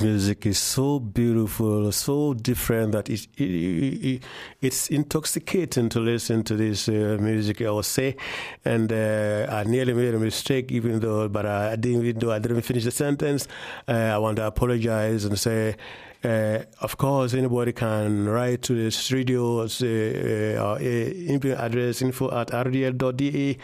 Music 0.00 0.46
is 0.46 0.58
so 0.58 0.98
beautiful, 0.98 1.92
so 1.92 2.34
different 2.34 2.92
that 2.92 3.10
it, 3.10 3.26
it, 3.36 3.44
it, 3.44 4.22
it's 4.60 4.88
intoxicating 4.88 5.88
to 5.88 6.00
listen 6.00 6.42
to 6.44 6.56
this 6.56 6.88
uh, 6.88 7.18
music. 7.20 7.60
I 7.60 7.70
will 7.70 7.82
say, 7.82 8.16
and 8.64 8.92
uh, 8.92 9.46
I 9.50 9.64
nearly 9.64 9.92
made 9.92 10.14
a 10.14 10.18
mistake, 10.18 10.72
even 10.72 11.00
though, 11.00 11.28
but 11.28 11.46
I, 11.46 11.76
didn't. 11.76 12.06
Even 12.06 12.18
though 12.20 12.32
I 12.32 12.38
didn't 12.38 12.62
finish 12.62 12.84
the 12.84 12.90
sentence, 12.90 13.46
uh, 13.88 13.92
I 13.92 14.18
want 14.18 14.36
to 14.36 14.46
apologize 14.46 15.24
and 15.24 15.38
say. 15.38 15.76
Uh, 16.24 16.62
of 16.80 16.96
course, 16.98 17.34
anybody 17.34 17.72
can 17.72 18.28
write 18.28 18.62
to 18.62 18.74
the 18.74 18.92
studio, 18.92 19.66
say, 19.66 20.54
uh, 20.54 20.62
our 20.62 20.80
email 20.80 21.58
address 21.58 22.00
info 22.00 22.30
at 22.30 22.46
rdl.de 22.48 23.58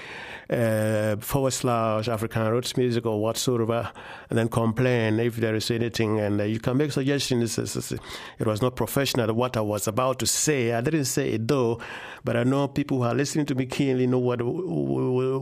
uh, 0.50 1.16
forward 1.18 1.52
slash 1.52 2.08
African 2.08 2.48
Roots 2.48 2.76
Music 2.76 3.06
or 3.06 3.20
whatsoever, 3.20 3.92
and 4.28 4.36
then 4.36 4.48
complain 4.48 5.20
if 5.20 5.36
there 5.36 5.54
is 5.54 5.70
anything. 5.70 6.18
And 6.18 6.40
uh, 6.40 6.44
you 6.44 6.58
can 6.58 6.76
make 6.78 6.90
suggestions. 6.90 7.58
It 7.58 8.46
was 8.46 8.60
not 8.60 8.74
professional 8.74 9.32
what 9.34 9.56
I 9.56 9.60
was 9.60 9.86
about 9.86 10.18
to 10.18 10.26
say. 10.26 10.72
I 10.72 10.80
didn't 10.80 11.04
say 11.04 11.34
it 11.34 11.46
though, 11.46 11.80
but 12.24 12.36
I 12.36 12.42
know 12.42 12.66
people 12.66 12.98
who 12.98 13.04
are 13.04 13.14
listening 13.14 13.46
to 13.46 13.54
me 13.54 13.66
keenly 13.66 14.08
know 14.08 14.18
what 14.18 14.42
will 14.42 15.38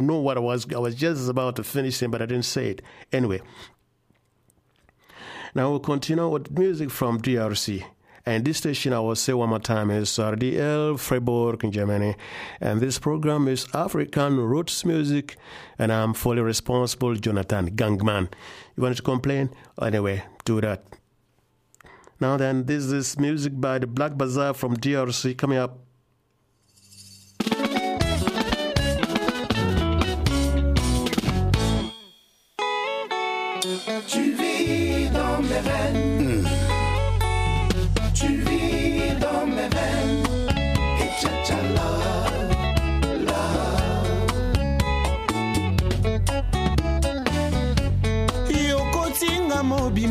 know 0.00 0.20
what 0.20 0.38
I 0.38 0.40
was. 0.40 0.66
I 0.72 0.78
was 0.78 0.94
just 0.94 1.28
about 1.28 1.56
to 1.56 1.62
finish 1.62 2.02
it, 2.02 2.10
but 2.10 2.22
I 2.22 2.26
didn't 2.26 2.46
say 2.46 2.70
it 2.70 2.80
anyway. 3.12 3.42
Now 5.54 5.70
we'll 5.70 5.80
continue 5.80 6.28
with 6.28 6.50
music 6.56 6.90
from 6.90 7.20
DRC. 7.20 7.84
And 8.26 8.44
this 8.44 8.58
station, 8.58 8.92
I 8.92 9.00
will 9.00 9.16
say 9.16 9.32
one 9.32 9.48
more 9.48 9.58
time, 9.58 9.90
is 9.90 10.10
RDL 10.10 10.98
Freiburg 10.98 11.64
in 11.64 11.72
Germany. 11.72 12.16
And 12.60 12.80
this 12.80 12.98
program 12.98 13.48
is 13.48 13.66
African 13.74 14.36
Roots 14.38 14.84
Music. 14.84 15.36
And 15.78 15.90
I'm 15.90 16.12
fully 16.14 16.42
responsible, 16.42 17.14
Jonathan 17.16 17.74
Gangman. 17.74 18.28
You 18.76 18.82
want 18.82 18.96
to 18.96 19.02
complain? 19.02 19.50
Anyway, 19.80 20.22
do 20.44 20.60
that. 20.60 20.84
Now 22.20 22.36
then, 22.36 22.66
this 22.66 22.84
is 22.84 23.18
music 23.18 23.58
by 23.58 23.78
the 23.78 23.86
Black 23.86 24.12
Bazar 24.12 24.52
from 24.54 24.76
DRC 24.76 25.36
coming 25.38 25.58
up. 25.58 25.78
Tu 34.06 34.39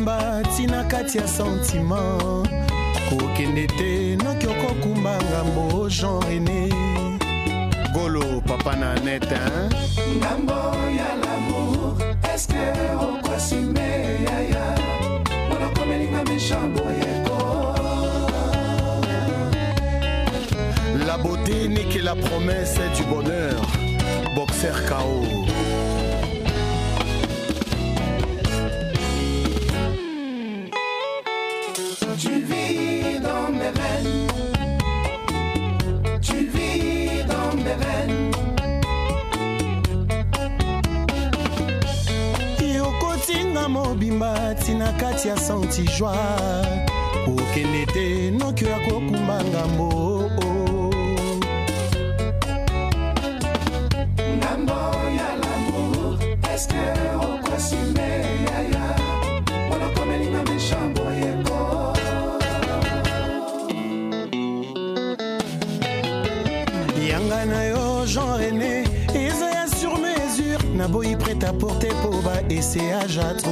mobimba 0.00 0.40
ntina 0.40 0.84
kati 0.84 1.18
ya 1.18 1.28
sentima 1.28 2.18
kokende 3.08 3.66
te 3.66 4.16
noki 4.16 4.46
okokumba 4.46 5.18
ngambo 5.22 5.88
jean 5.88 6.20
rené 6.22 6.68
golo 7.94 8.40
papa 8.40 8.76
na 8.76 8.94
net 9.04 9.28
hein? 9.28 9.70
Ngambo 10.18 10.52
ya 10.96 11.16
l'amour. 11.22 11.96
Que 12.48 12.94
okwasime 12.96 13.88
yaya? 14.24 14.74
Wana 15.50 15.68
komelinga 15.74 16.24
meshambo 16.24 16.80
yeko. 16.80 17.74
la 21.06 21.16
beauté 21.18 21.68
n'est 21.68 21.84
que 21.84 21.98
la 21.98 22.14
promesse 22.14 22.78
du 22.96 23.02
bonheur 23.04 23.60
boxer 24.34 24.72
KO 24.88 25.49
mobimba 43.90 44.54
ntina 44.54 44.92
kati 44.92 45.28
ya 45.28 45.36
santi 45.36 45.82
joi 45.82 46.74
okende 47.26 47.86
te 47.92 48.30
noki 48.38 48.64
oya 48.64 48.78
kokumba 48.84 49.36
ngambo 49.50 49.88
Ngambo 54.38 54.80
ya 55.18 55.28
l'amour. 55.40 56.18
Que 56.70 56.84
okwasime 57.26 58.08
yaya? 58.46 58.86
Wana 59.70 59.88
komelinga 59.94 60.42
meshambo 60.48 61.02
yeko. 61.20 61.58
yanga 67.10 67.40
na 67.46 67.60
yo 67.72 68.06
jean 68.06 68.38
rené 68.40 68.72
eza 69.14 69.48
ya 69.56 69.59
mesure 70.30 70.58
naboyi 70.74 71.16
prête 71.16 71.42
à 71.44 71.52
porter 71.52 71.88
po 72.02 72.10
baessayage 72.22 73.18
atro 73.18 73.50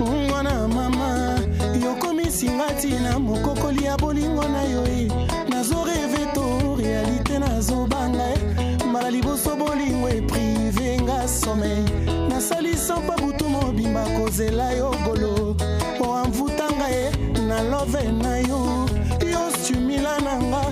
mwana 0.00 0.68
mama 0.68 1.38
yokomisinga 1.84 2.72
ntina 2.72 3.18
mokokoli 3.18 3.84
ya 3.84 3.96
bolingo 3.96 4.42
na 4.42 4.62
yo 4.64 4.84
e. 4.86 5.08
Nazoreve 5.48 6.32
to 6.34 6.76
réalité 6.76 7.38
nazobanga 7.38 8.24
e. 8.34 8.86
Mbala 8.88 9.10
liboso 9.10 9.56
bolingo 9.56 10.08
eprive 10.08 11.00
nga 11.02 11.28
sommeil 11.28 11.84
nasalisa 12.28 12.96
mpa 12.96 13.16
butu 13.16 13.48
mobimba 13.48 14.04
kozela 14.04 14.72
yo 14.72 14.94
golo. 15.04 15.56
Oamvutanga 16.00 16.88
ye 16.88 17.10
na 17.48 17.62
love 17.62 18.12
na 18.22 18.38
yo. 18.38 18.86
Yo 19.32 19.50
stumila 19.50 20.18
nanga 20.20 20.62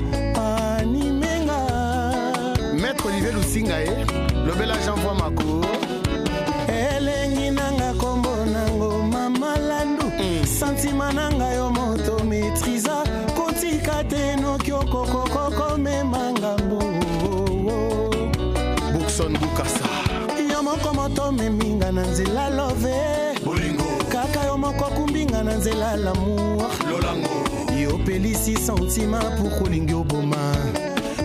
animenga 0.81 1.59
maître 2.75 3.07
olivier 3.07 3.33
lusinga 3.33 3.81
ye 3.81 3.97
lobela 3.97 4.22
nzela 22.23 22.49
love. 22.51 22.95
Kaka 24.11 24.47
yo 24.47 24.59
moko 24.59 24.85
kumbinga 24.85 25.43
na 25.43 25.55
nzela 25.55 25.97
lamour. 25.97 26.71
Yopelisi 27.77 28.57
sentima 28.57 29.19
pour 29.37 29.51
kolingi 29.59 29.95
oboma. 29.95 30.55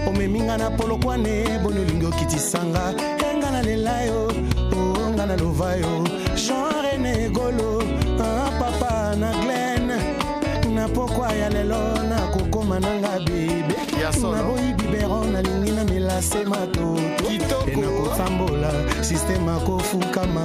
Omeminga 0.08 0.58
na 0.58 0.70
polokwane 0.72 1.60
boni 1.64 1.80
olingi 1.80 2.06
okitisanga. 2.06 2.94
Enga 3.32 3.52
na 3.52 3.62
lela 3.62 4.06
yo 4.06 4.28
o 4.74 5.10
nga 5.14 5.26
na 5.26 5.36
lova 5.36 5.76
yo. 5.76 6.04
Jean 6.36 6.82
rene 6.84 7.30
golo 7.30 7.84
ah, 8.20 8.52
papa 8.60 9.16
na 9.16 9.32
glen. 9.32 9.88
Na 10.74 10.88
pokwa 10.88 11.34
ya 11.34 11.50
lelo 11.50 12.04
nakokoma 12.10 12.80
nanga 12.80 13.20
bebe. 13.26 13.76
Naboyi 14.22 14.74
bibero 14.74 15.24
nalingi 15.26 15.67
na 16.18 16.24
melase 16.24 16.46
matoto 16.46 17.70
e 17.72 17.76
nakotambola 17.76 18.72
sisteme 19.04 19.52
akofukama 19.52 20.44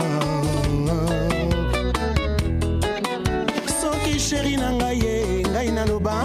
soki 3.80 4.18
sheri 4.18 4.56
na 4.56 4.72
ngai 4.72 4.98
ye 4.98 5.42
ngai 5.48 5.70
naloba. 5.70 6.24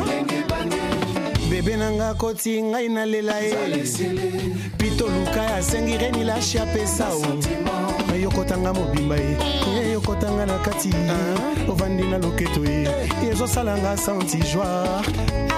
Bebe 1.50 1.78
na 1.78 1.92
nga 1.92 2.14
koti 2.14 2.62
ngai 2.62 2.90
nalela 2.90 3.40
ye. 3.40 3.84
Pito 4.78 5.08
luka 5.08 5.56
asengi 5.56 5.98
reni 5.98 6.24
lashi 6.24 6.60
apesa 6.60 7.08
o. 7.10 7.40
Yokotanga 8.14 8.74
mobimba 8.74 9.16
ye. 9.16 9.38
Ye 9.76 9.92
yokotanga 9.94 10.46
na 10.46 10.58
kati. 10.58 10.90
Ovandi 11.70 12.04
na 12.04 12.18
loketo 12.18 12.66
ye. 12.66 12.88
Ezosalanga 13.32 13.98
santi 13.98 14.38
joie 14.38 15.57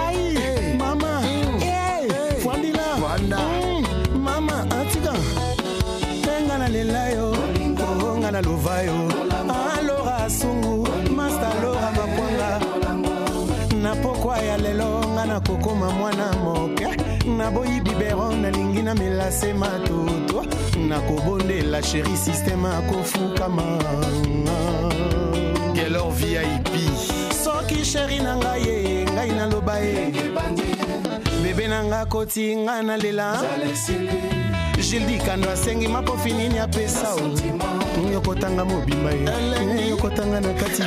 tenga 6.70 6.84
na 6.84 6.84
lela 6.84 7.10
yo 7.10 7.32
oh, 7.32 8.18
nga 8.20 8.32
na 8.32 8.42
lova 8.42 8.84
yo. 8.84 9.08
Alora 9.78 10.26
asungu 10.26 10.88
masta 11.16 11.50
lora 11.62 11.92
makwanga 11.92 12.60
na 13.82 13.96
pokwa 13.96 14.38
ya 14.38 14.58
lelo 14.58 15.02
nga 15.14 15.26
nakokoma 15.26 15.90
mwana 15.92 16.34
moke. 16.44 16.88
Naboyi 17.38 17.82
bibero 17.82 18.32
nalingi 18.32 18.82
na 18.82 18.96
melase 18.96 19.54
matoto 19.54 20.46
nakobondela 20.88 21.84
sheri 21.84 22.18
systeme 22.18 22.68
akofukama 22.68 23.64
gelor 25.74 26.12
vip 26.12 26.70
soki 27.44 27.86
sheri 27.86 28.20
na 28.20 28.36
ngai 28.36 28.62
ye 28.68 29.06
ngai 29.06 29.32
naloba 29.32 29.80
ye 29.80 30.12
bebe 31.44 31.68
na 31.68 31.84
nga 31.84 32.06
koti 32.06 32.56
ngai 32.56 32.84
nalela 32.84 34.39
jildikano 34.90 35.52
asengi 35.52 35.88
makofi 35.88 36.32
nini 36.34 36.60
apesa 36.60 37.14
o? 37.14 37.20
Yokotanga 38.14 38.66
mobimba 38.66 39.12
ye? 39.12 39.90
Yokotanga 39.90 40.42
na 40.42 40.54
kati 40.54 40.84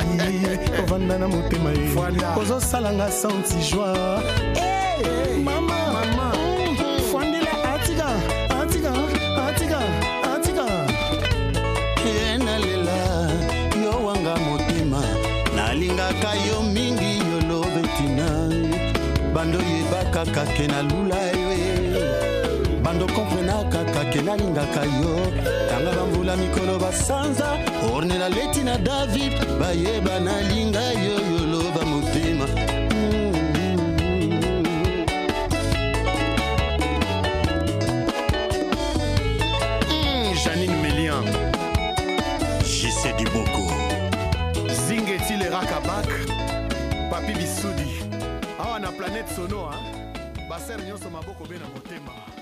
ovanda 0.83 1.17
na 1.17 1.27
motema 1.27 1.69
ye? 1.69 1.95
Ozosalanga 2.35 3.11
santi 3.11 3.55
joi 3.71 5.43
mama! 5.43 6.33
Nalingaka 15.55 16.33
yo 16.47 16.61
mingi 16.63 17.19
yolobe 17.31 17.81
tina. 17.97 18.49
Bando 19.33 19.59
yebakaka 19.59 20.45
ke 20.55 20.67
na 20.67 20.81
lula 20.81 21.32
e. 23.03 23.07
bando 23.07 23.13
komprenaka 23.13 23.83
kake 23.93 24.21
nalingaka 24.21 24.83
yo. 24.83 25.31
Tanga 25.69 25.91
bambula 25.91 26.35
mikolo 26.37 26.79
basanza 26.79 27.57
orne 27.93 28.17
naleti 28.17 28.63
na 28.63 28.77
david 28.77 29.33
bayeba 29.59 30.19
nalinga 30.19 30.81
yo 30.81 31.19
yoloba 31.31 31.85
motema. 31.85 32.47
Mm, 39.89 40.35
janine 40.43 40.75
melian 40.81 41.25
JC 42.63 43.13
Diboko. 43.17 43.73
Zingeti 44.87 45.37
leraka 45.37 45.79
bak 45.81 46.07
papi 47.09 47.33
bisudi 47.33 48.03
awa 48.59 48.79
na 48.79 48.91
planete 48.91 49.35
sonoa 49.35 49.75
basere 50.49 50.83
nyonso 50.83 51.09
maboko 51.09 51.45
be 51.45 51.57
na 51.57 51.65
motema 51.65 52.32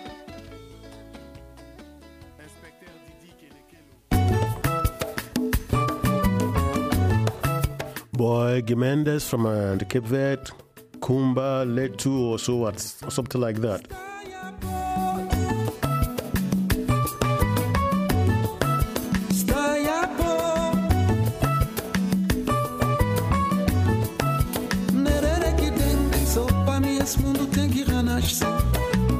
Boy 8.22 8.62
Gé 8.62 8.76
Mendes 8.76 9.28
from 9.28 9.48
uh, 9.48 9.74
the 9.78 9.86
Cape 9.86 10.04
Verde, 10.04 10.52
Kumba, 11.00 11.66
Letu, 11.66 12.30
or 12.30 12.38
so 12.38 12.58
what, 12.58 12.80
something 12.80 13.42
like 13.42 13.60
that. 13.62 13.82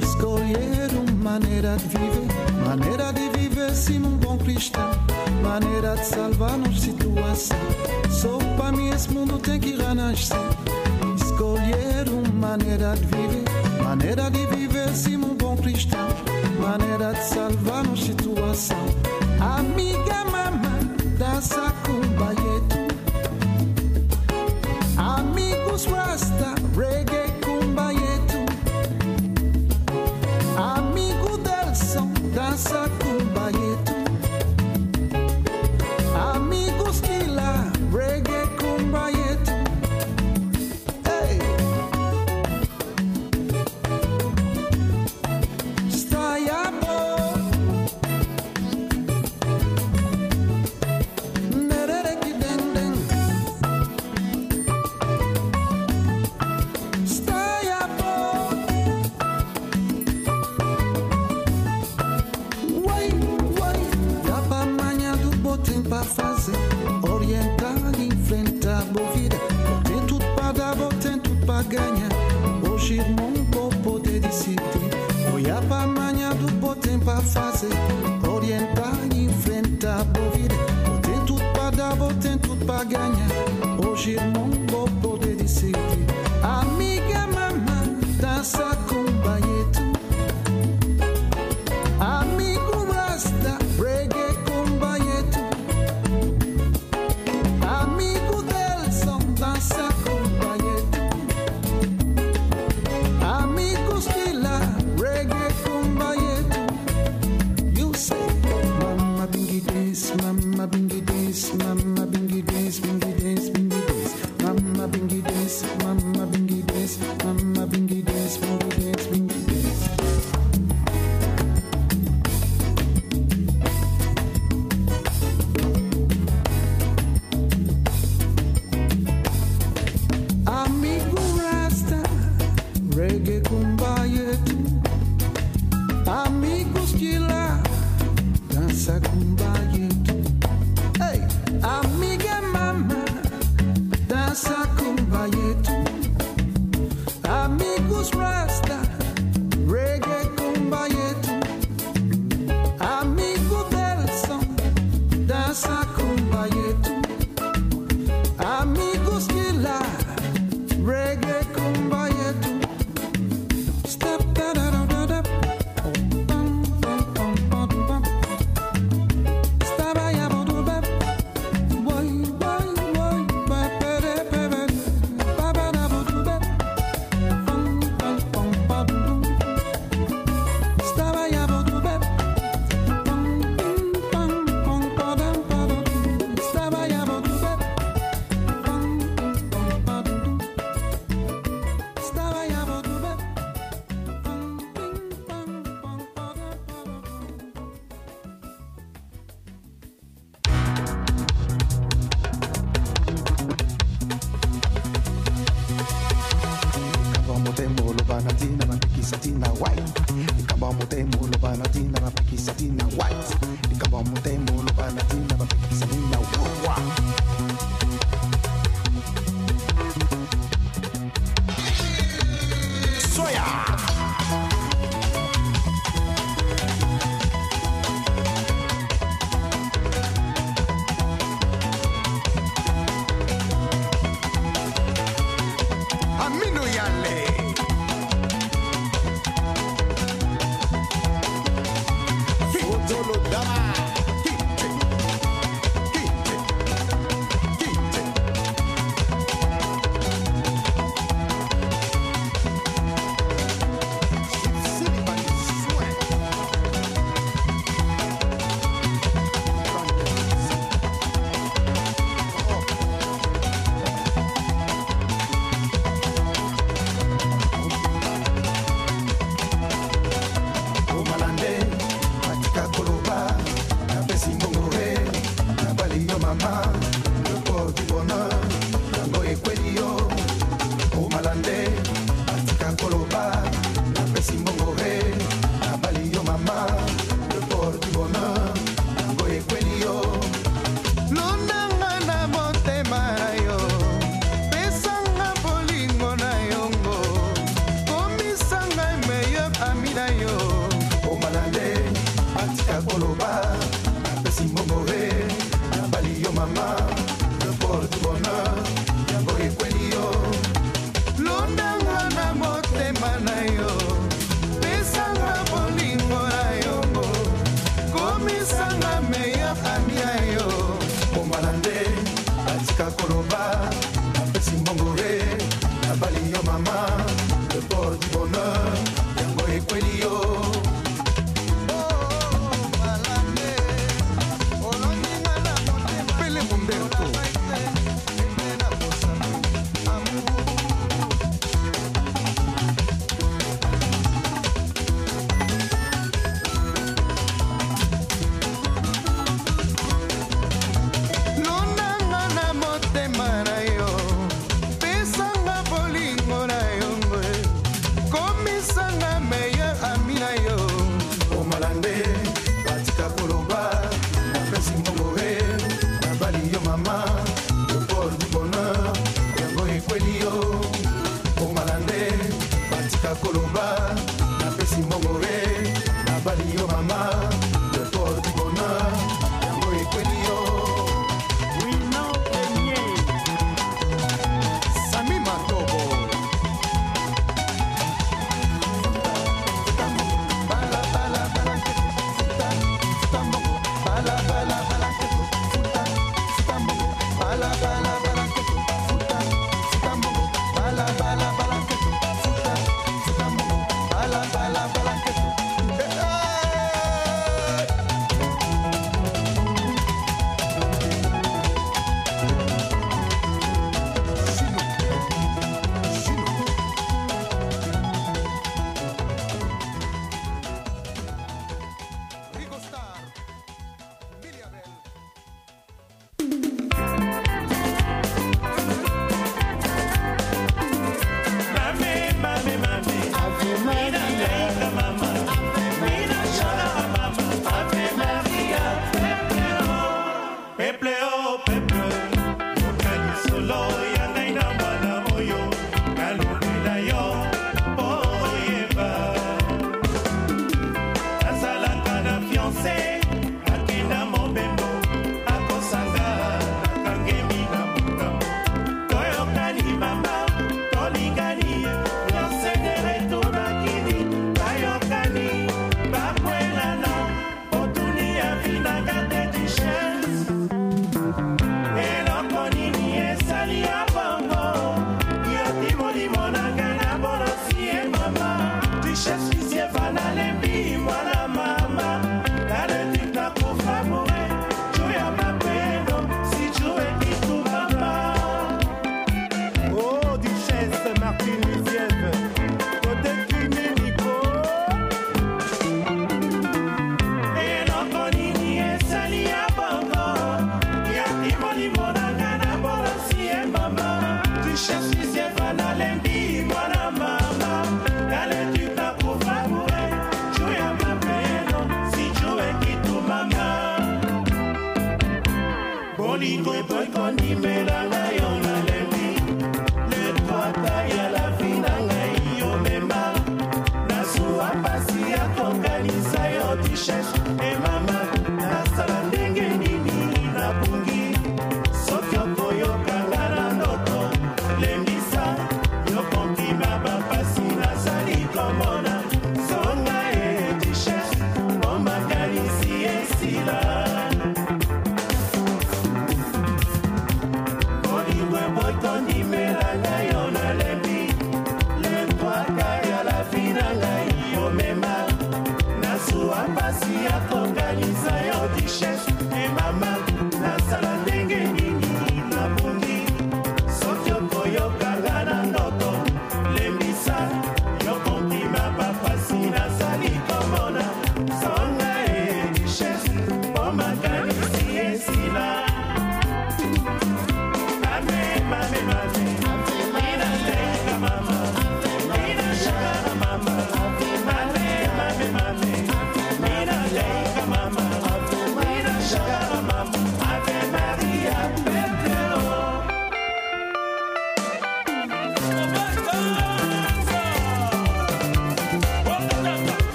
Escolher 0.00 0.88
uma 0.96 1.30
maneira 1.30 1.76
de 1.76 1.88
viver 1.88 2.64
Maneira 2.64 3.12
de 3.12 3.28
viver 3.38 3.74
sim 3.74 4.02
um 4.02 4.16
bom 4.16 4.38
cristão 4.38 4.90
Maneira 5.46 5.94
de 5.94 6.04
salvar 6.04 6.58
nos 6.58 6.80
situação. 6.80 7.56
Só 8.10 8.36
para 8.56 8.72
mim 8.72 8.90
esse 8.90 9.08
mundo 9.10 9.38
tem 9.38 9.60
que 9.60 9.76
renascer 9.76 10.36
Escolher 11.14 12.08
uma 12.08 12.48
maneira 12.48 12.94
de 12.96 13.06
viver. 13.06 13.44
Maneira 13.82 14.30
de 14.30 14.44
viver 14.46 14.88
sim 14.88 15.16
um 15.16 15.34
bom 15.34 15.56
cristão. 15.56 16.08
Maneira 16.60 17.12
de 17.12 17.24
salvar 17.24 17.84
nos 17.84 18.04
situação. 18.04 18.84
Amiga 19.40 20.24
mama 20.24 20.76
dança 21.16 21.72
com 21.84 22.05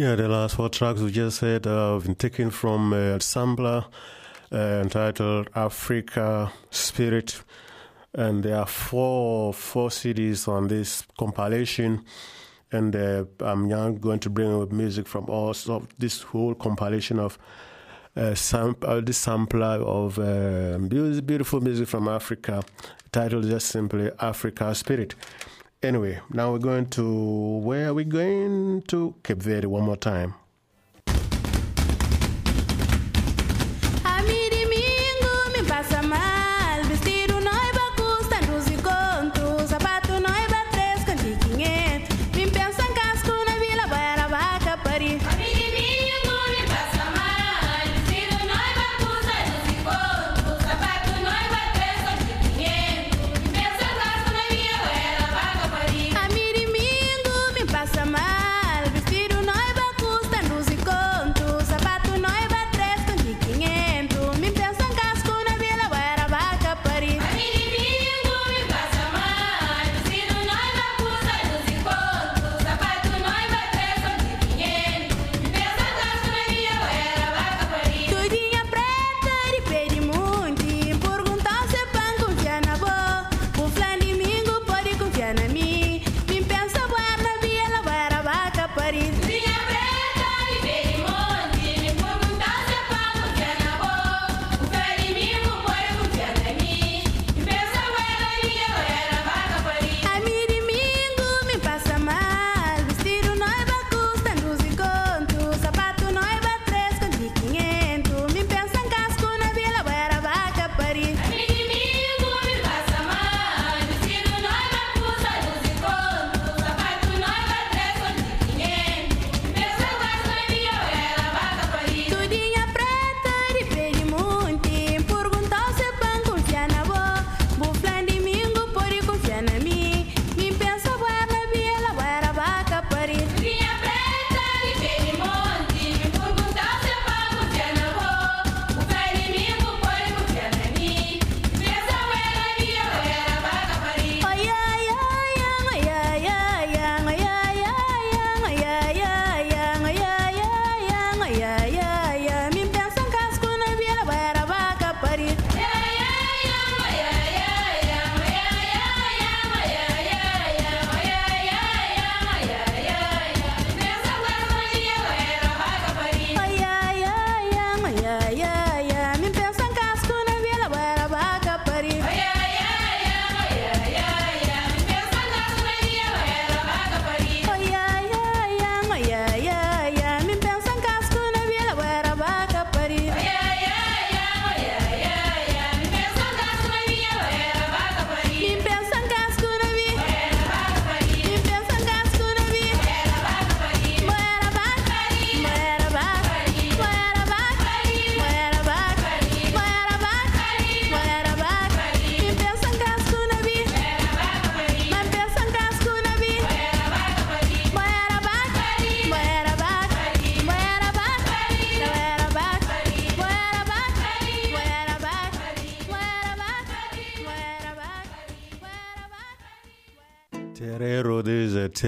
Yeah, 0.00 0.14
the 0.14 0.28
last 0.28 0.54
four 0.54 0.70
tracks 0.70 1.02
we 1.02 1.10
just 1.10 1.42
had 1.42 1.66
uh, 1.66 1.92
have 1.92 2.04
been 2.04 2.14
taken 2.14 2.48
from 2.48 2.94
uh, 2.94 3.18
sampler 3.18 3.84
uh, 4.50 4.56
entitled 4.56 5.50
Africa 5.54 6.50
Spirit. 6.70 7.42
And 8.14 8.42
there 8.42 8.56
are 8.56 8.66
four 8.66 9.52
four 9.52 9.90
CDs 9.90 10.48
on 10.48 10.68
this 10.68 11.04
compilation. 11.18 12.02
And 12.72 12.96
uh, 12.96 13.26
I'm 13.40 13.68
now 13.68 13.90
going 13.90 14.20
to 14.20 14.30
bring 14.30 14.62
up 14.62 14.72
music 14.72 15.06
from 15.06 15.26
all 15.28 15.50
of 15.50 15.86
this 15.98 16.22
whole 16.22 16.54
compilation 16.54 17.18
of 17.18 17.38
uh, 18.16 18.34
uh, 18.54 19.00
this 19.02 19.18
sampler 19.18 19.82
of 19.84 20.18
uh, 20.18 20.78
beautiful 20.78 21.60
music 21.60 21.88
from 21.88 22.08
Africa. 22.08 22.62
Titled 23.12 23.44
just 23.44 23.66
simply 23.66 24.10
Africa 24.18 24.74
Spirit. 24.74 25.14
Anyway, 25.82 26.20
now 26.28 26.52
we're 26.52 26.58
going 26.58 26.84
to 26.84 27.60
where 27.64 27.88
are 27.88 27.94
we 27.94 28.04
going 28.04 28.82
to 28.82 29.14
Cape 29.22 29.38
Verde 29.38 29.66
one 29.66 29.82
more 29.84 29.96
time. 29.96 30.34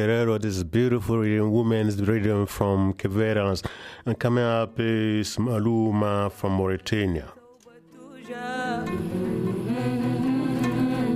Terreiro, 0.03 0.37
this 0.37 0.65
beautiful 0.65 1.21
woman's 1.49 2.03
rhythm 2.03 2.45
from 2.45 2.93
Keverans, 2.95 3.65
and 4.05 4.19
coming 4.19 4.43
up 4.43 4.81
is 4.81 5.37
Maluma 5.37 6.33
from 6.33 6.53
Mauritania. 6.55 7.29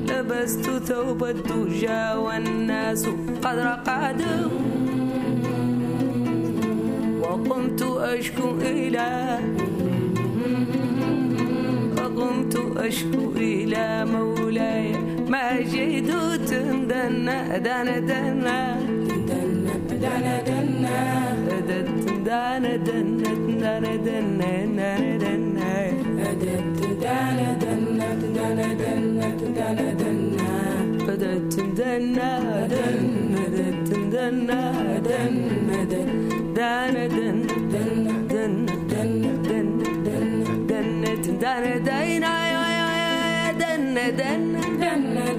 لبست 0.07 0.71
ثوب 0.71 1.25
الدجى 1.25 2.15
والناس 2.15 3.07
قد 3.43 3.59
رقدوا 3.59 4.51
وقمت 7.21 7.83
أشكو 7.83 8.51
إلى 8.61 9.39
وقمت 11.99 12.57
أشكو 12.77 13.33
إلى 13.37 14.05
مولاي 14.05 14.93
ما 15.29 15.61
جئت 15.61 16.06
dun 16.89 17.27
dun 17.65 17.99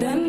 dun 0.02 0.27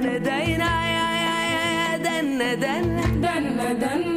دنا 0.00 0.48
دنا 2.54 3.04
دنا 3.22 3.72
دنا 3.82 4.09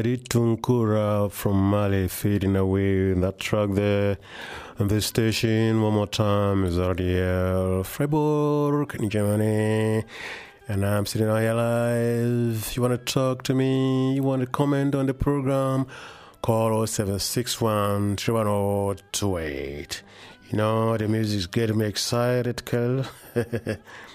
Mari 0.00 0.16
Tunkura 0.16 1.30
from 1.30 1.68
Mali 1.68 2.08
fading 2.08 2.56
away 2.56 3.12
in 3.12 3.20
that 3.20 3.38
track 3.38 3.68
there 3.72 4.16
And 4.78 4.88
this 4.88 5.04
station. 5.04 5.82
One 5.82 5.92
more 5.92 6.06
time 6.06 6.64
is 6.64 6.78
RDL 6.78 7.84
Freiburg 7.84 8.94
in 8.94 9.10
Germany. 9.10 10.04
And 10.68 10.86
I'm 10.86 11.04
sitting 11.04 11.28
on 11.28 11.42
your 11.42 11.52
live. 11.52 12.72
You 12.74 12.80
want 12.80 12.94
to 12.98 13.12
talk 13.12 13.42
to 13.42 13.54
me, 13.54 14.14
you 14.14 14.22
want 14.22 14.40
to 14.40 14.46
comment 14.46 14.94
on 14.94 15.04
the 15.04 15.12
program, 15.12 15.86
call 16.40 16.86
0761 16.86 18.16
31028. 18.16 20.02
You 20.50 20.56
know, 20.56 20.96
the 20.96 21.08
music's 21.08 21.44
getting 21.44 21.76
me 21.76 21.84
excited, 21.84 22.64
Kel. 22.64 23.04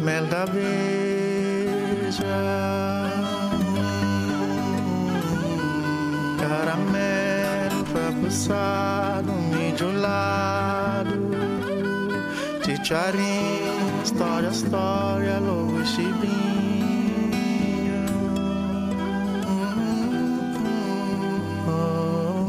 mel 0.00 0.26
da 0.26 0.44
beija, 0.46 0.64
caramelo 6.38 7.84
frapuçado, 7.86 9.32
milho 9.32 9.92
lado, 10.00 11.14
chicharinho, 12.64 14.02
história, 14.04 14.48
história, 14.48 15.38
louco 15.38 15.84
chibinho. 15.86 16.38
Oh. 21.66 22.48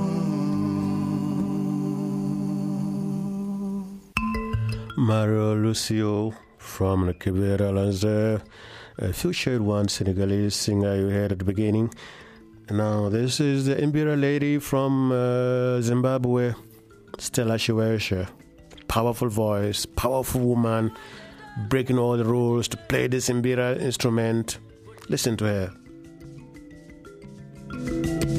Lucio 5.55 6.33
from 6.79 7.07
the 7.07 7.13
Kibera 7.13 7.99
there. 7.99 8.41
A 8.99 9.11
featured 9.11 9.59
one 9.59 9.89
Senegalese 9.89 10.55
singer 10.55 10.95
you 10.95 11.09
heard 11.09 11.33
at 11.33 11.39
the 11.39 11.43
beginning. 11.43 11.93
Now, 12.71 13.09
this 13.09 13.41
is 13.41 13.65
the 13.65 13.75
mbira 13.75 14.17
lady 14.17 14.59
from 14.59 15.11
uh, 15.11 15.81
Zimbabwe, 15.81 16.53
Stella 17.17 17.55
Chiweshe. 17.55 18.29
Powerful 18.87 19.27
voice, 19.27 19.85
powerful 19.85 20.39
woman, 20.39 20.93
breaking 21.67 21.99
all 21.99 22.15
the 22.15 22.23
rules 22.23 22.69
to 22.69 22.77
play 22.77 23.07
this 23.07 23.27
mbira 23.27 23.77
instrument. 23.81 24.59
Listen 25.09 25.35
to 25.35 25.45
her. 25.53 28.38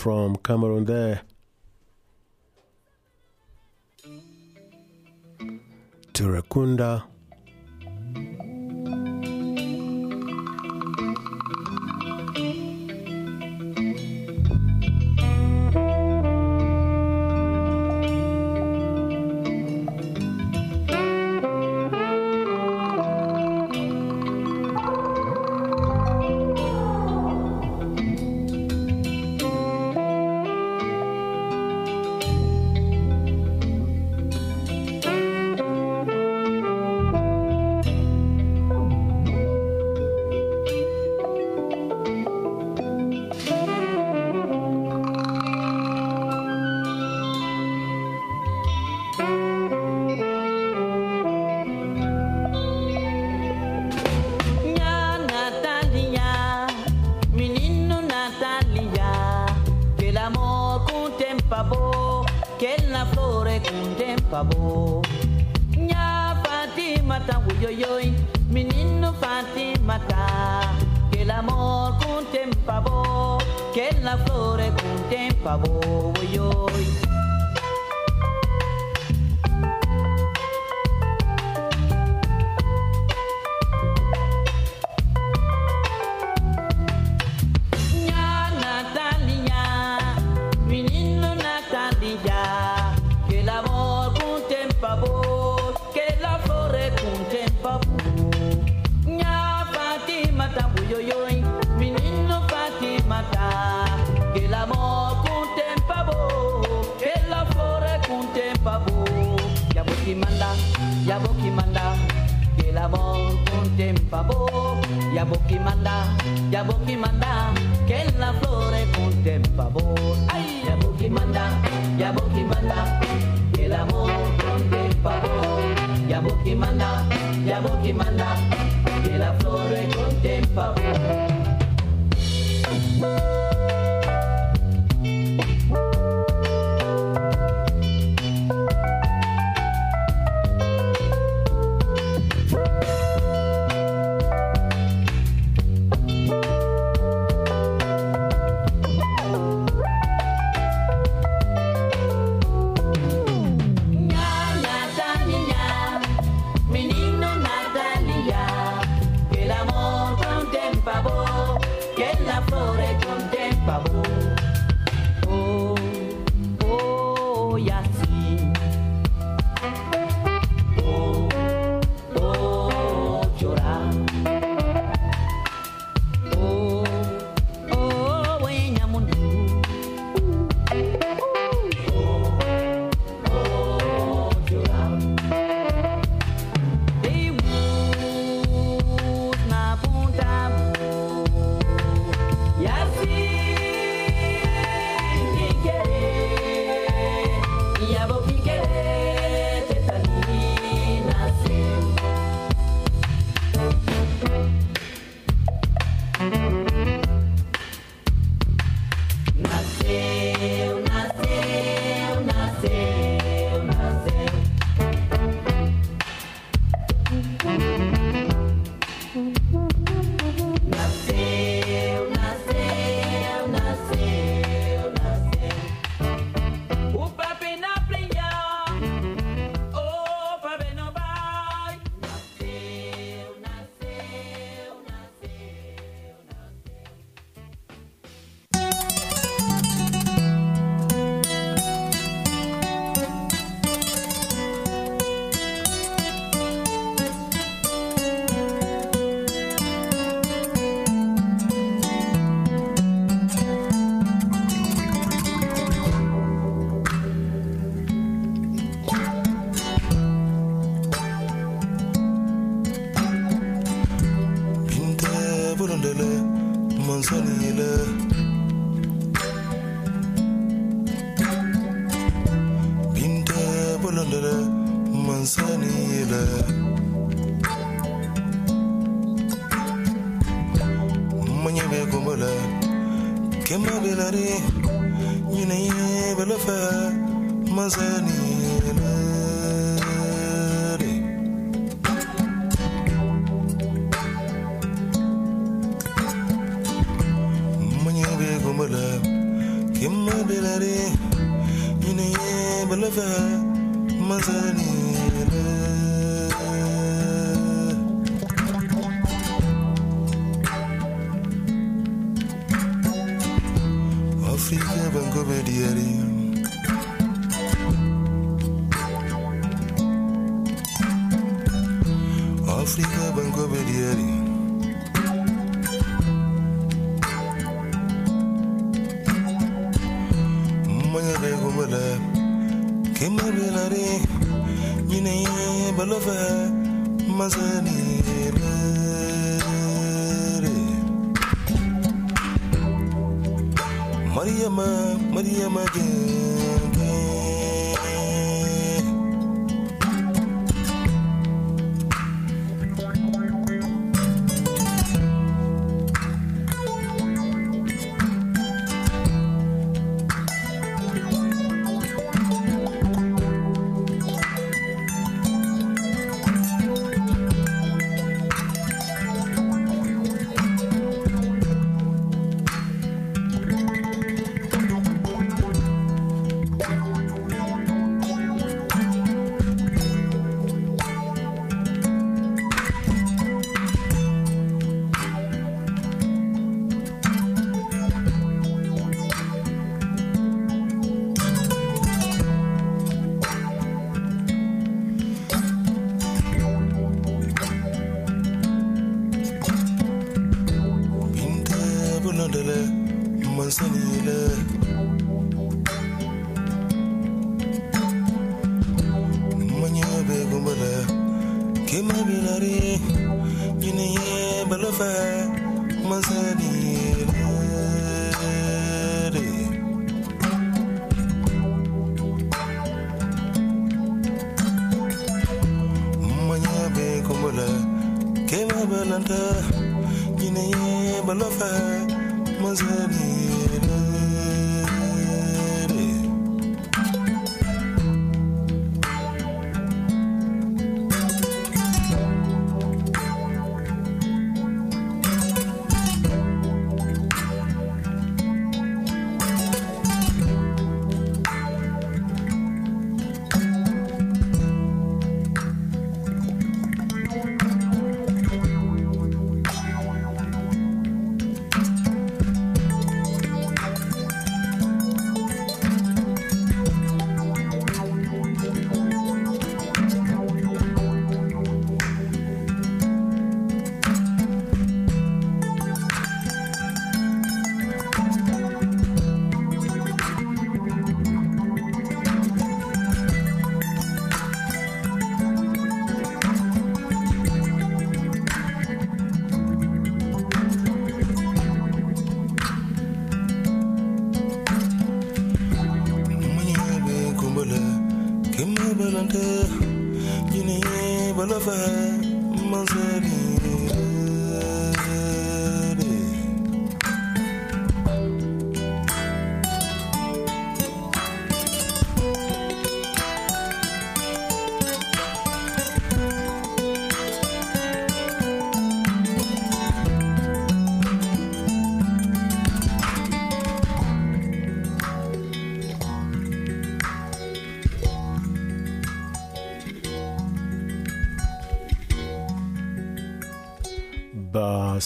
From 0.00 0.34
Cameroon 0.36 0.86
there. 0.86 1.20
Turakunda. 6.14 7.02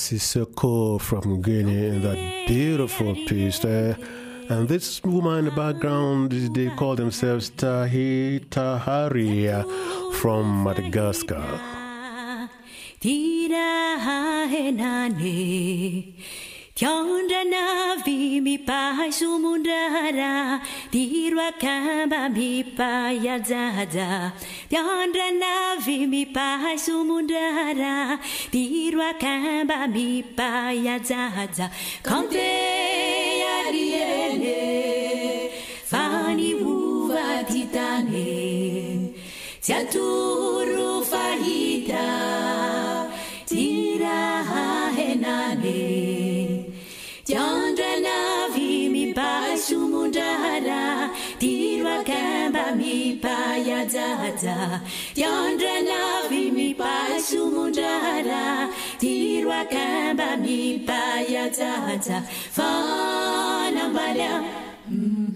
Basiseko 0.04 1.00
from 1.00 1.40
Guinea, 1.40 1.98
that 2.00 2.44
beautiful 2.46 3.14
piece 3.26 3.58
there. 3.60 3.96
And 4.50 4.68
this 4.68 5.02
woman 5.02 5.38
in 5.38 5.44
the 5.46 5.50
background, 5.52 6.30
they 6.30 6.68
call 6.76 6.94
themselves 6.94 7.48
Tahi 7.48 8.40
Taharia 8.50 9.64
from 10.16 10.62
Madagascar. 10.62 11.43
rajaja 23.34 24.30
mpiandranavy 24.66 26.06
mipahasomondrara 26.06 28.18
piroakamba 28.50 29.88
mipayajaja 29.94 31.70
kanteariene 32.02 34.58
fanivovatitane 35.90 38.30
syatoro 39.60 40.92
fahita 41.10 42.06
tirahahenane 43.50 45.82
tiandranavy 47.24 48.70
mipahasomondrara 48.94 50.82
makemba 51.98 52.72
mipayajaja 52.76 54.80
tiondrenavi 55.14 56.50
mipasumundrara 56.50 58.68
tiroakemba 58.98 60.36
mipayajaja 60.36 62.22
fanambalea 62.56 64.42
mm. 64.90 65.33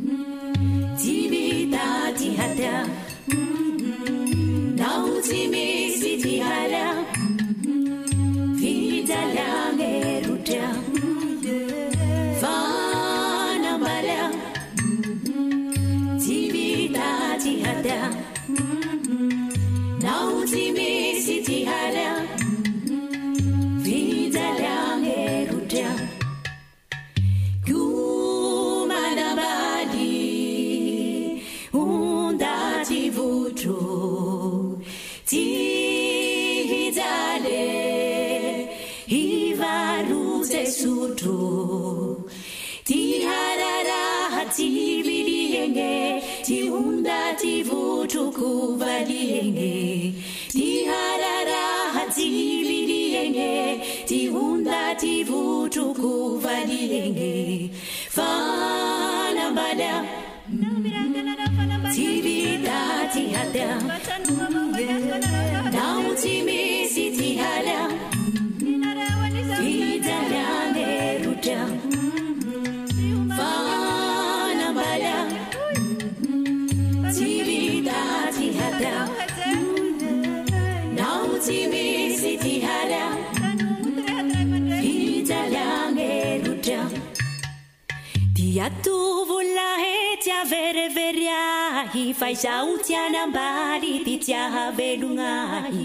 faizaho 92.29 92.73
tsy 92.85 92.95
anambaly 92.95 93.93
ty 94.07 94.15
tyahavelognahy 94.25 95.85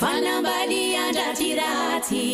fanambali 0.00 0.82
raty 1.60 2.26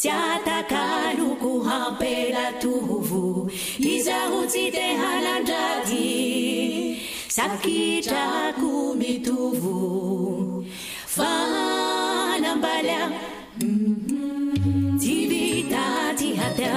tsy 0.00 0.10
atakaloko 0.10 1.52
hampelatovo 1.68 3.22
izaho 3.92 4.40
tsy 4.50 4.64
tehalandraty 4.74 6.08
sakitrako 7.36 8.72
mitovo 9.00 9.76
fanambalya 11.16 13.02
mm-hmm. 13.62 14.98
tsy 14.98 15.16
vita 15.30 15.86
ty 16.18 16.28
hatya 16.40 16.74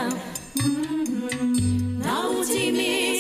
mm-hmm. 0.62 2.06
nao 2.06 2.34
tsy 2.46 2.64
mi 2.78 3.15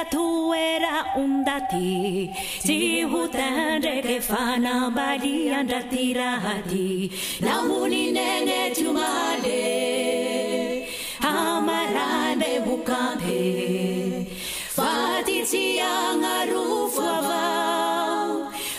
mangetea 0.00 0.04
tuera 0.10 1.14
undati. 1.16 2.30
Si 2.60 3.02
hutande 3.02 4.02
ke 4.02 4.20
fana 4.20 4.90
bali 4.94 5.50
andatira 5.50 6.40
hati 6.40 7.10
Na 7.40 7.62
muni 7.62 8.12
nenge 8.12 8.74
tumale 8.74 9.58
Amarane 11.20 12.60
bukante 12.64 14.26
Fati 14.76 15.46
sianga 15.46 16.46
rufuava 16.50 17.42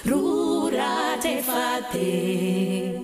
Rura 0.06 1.18
te 1.22 1.42
fate 1.42 3.02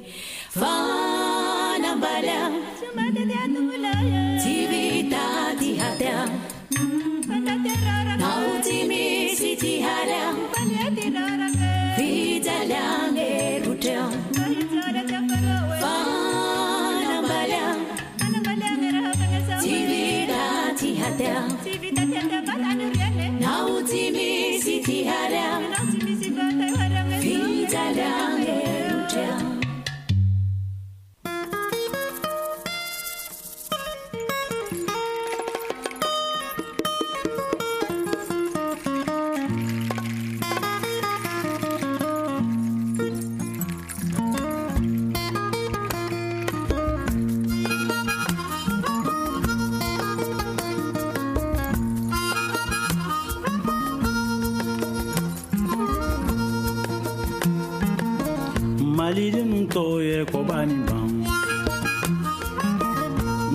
ye 60.18 60.26
kobani 60.26 60.78
ban 60.88 61.10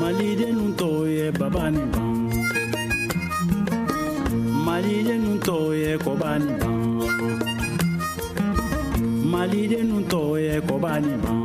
maliden 0.01 0.61
to 0.79 0.89
ye 1.15 1.27
babani 1.39 1.83
ban 1.93 2.15
maliden 4.67 5.25
to 5.47 5.57
ye 5.81 5.93
kobani 6.05 6.53
ban 6.61 6.79
maliden 9.33 9.91
to 10.13 10.21
ye 10.45 10.61
kobani 10.69 11.15
ban 11.25 11.43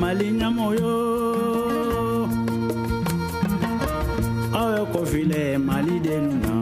maliɲamoyo 0.00 0.94
aw 4.60 4.68
ye 4.74 4.82
kɔfilɛ 4.92 5.42
maliden 5.68 6.26
na 6.42 6.54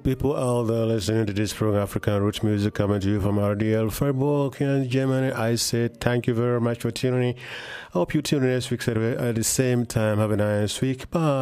people 0.08 0.34
out 0.34 0.62
there 0.68 0.86
listening 0.86 1.26
to 1.26 1.34
this 1.34 1.52
from 1.52 1.76
African 1.76 2.22
Roots 2.22 2.42
Music, 2.42 2.72
coming 2.72 2.98
to 2.98 3.06
you 3.06 3.20
from 3.20 3.36
RDL 3.36 3.92
Freiburg 3.92 4.58
in 4.58 4.88
Germany. 4.88 5.30
I 5.32 5.56
say 5.56 5.88
thank 5.88 6.26
you 6.26 6.32
very 6.32 6.62
much 6.62 6.78
for 6.78 6.90
tuning 6.90 7.22
in. 7.22 7.34
I 7.34 7.90
hope 7.92 8.14
you 8.14 8.22
tune 8.22 8.42
in 8.44 8.48
next 8.48 8.70
week 8.70 8.88
at 8.88 9.34
the 9.34 9.44
same 9.44 9.84
time. 9.84 10.16
Have 10.16 10.30
a 10.30 10.36
nice 10.38 10.80
week. 10.80 11.10
Bye. 11.10 11.37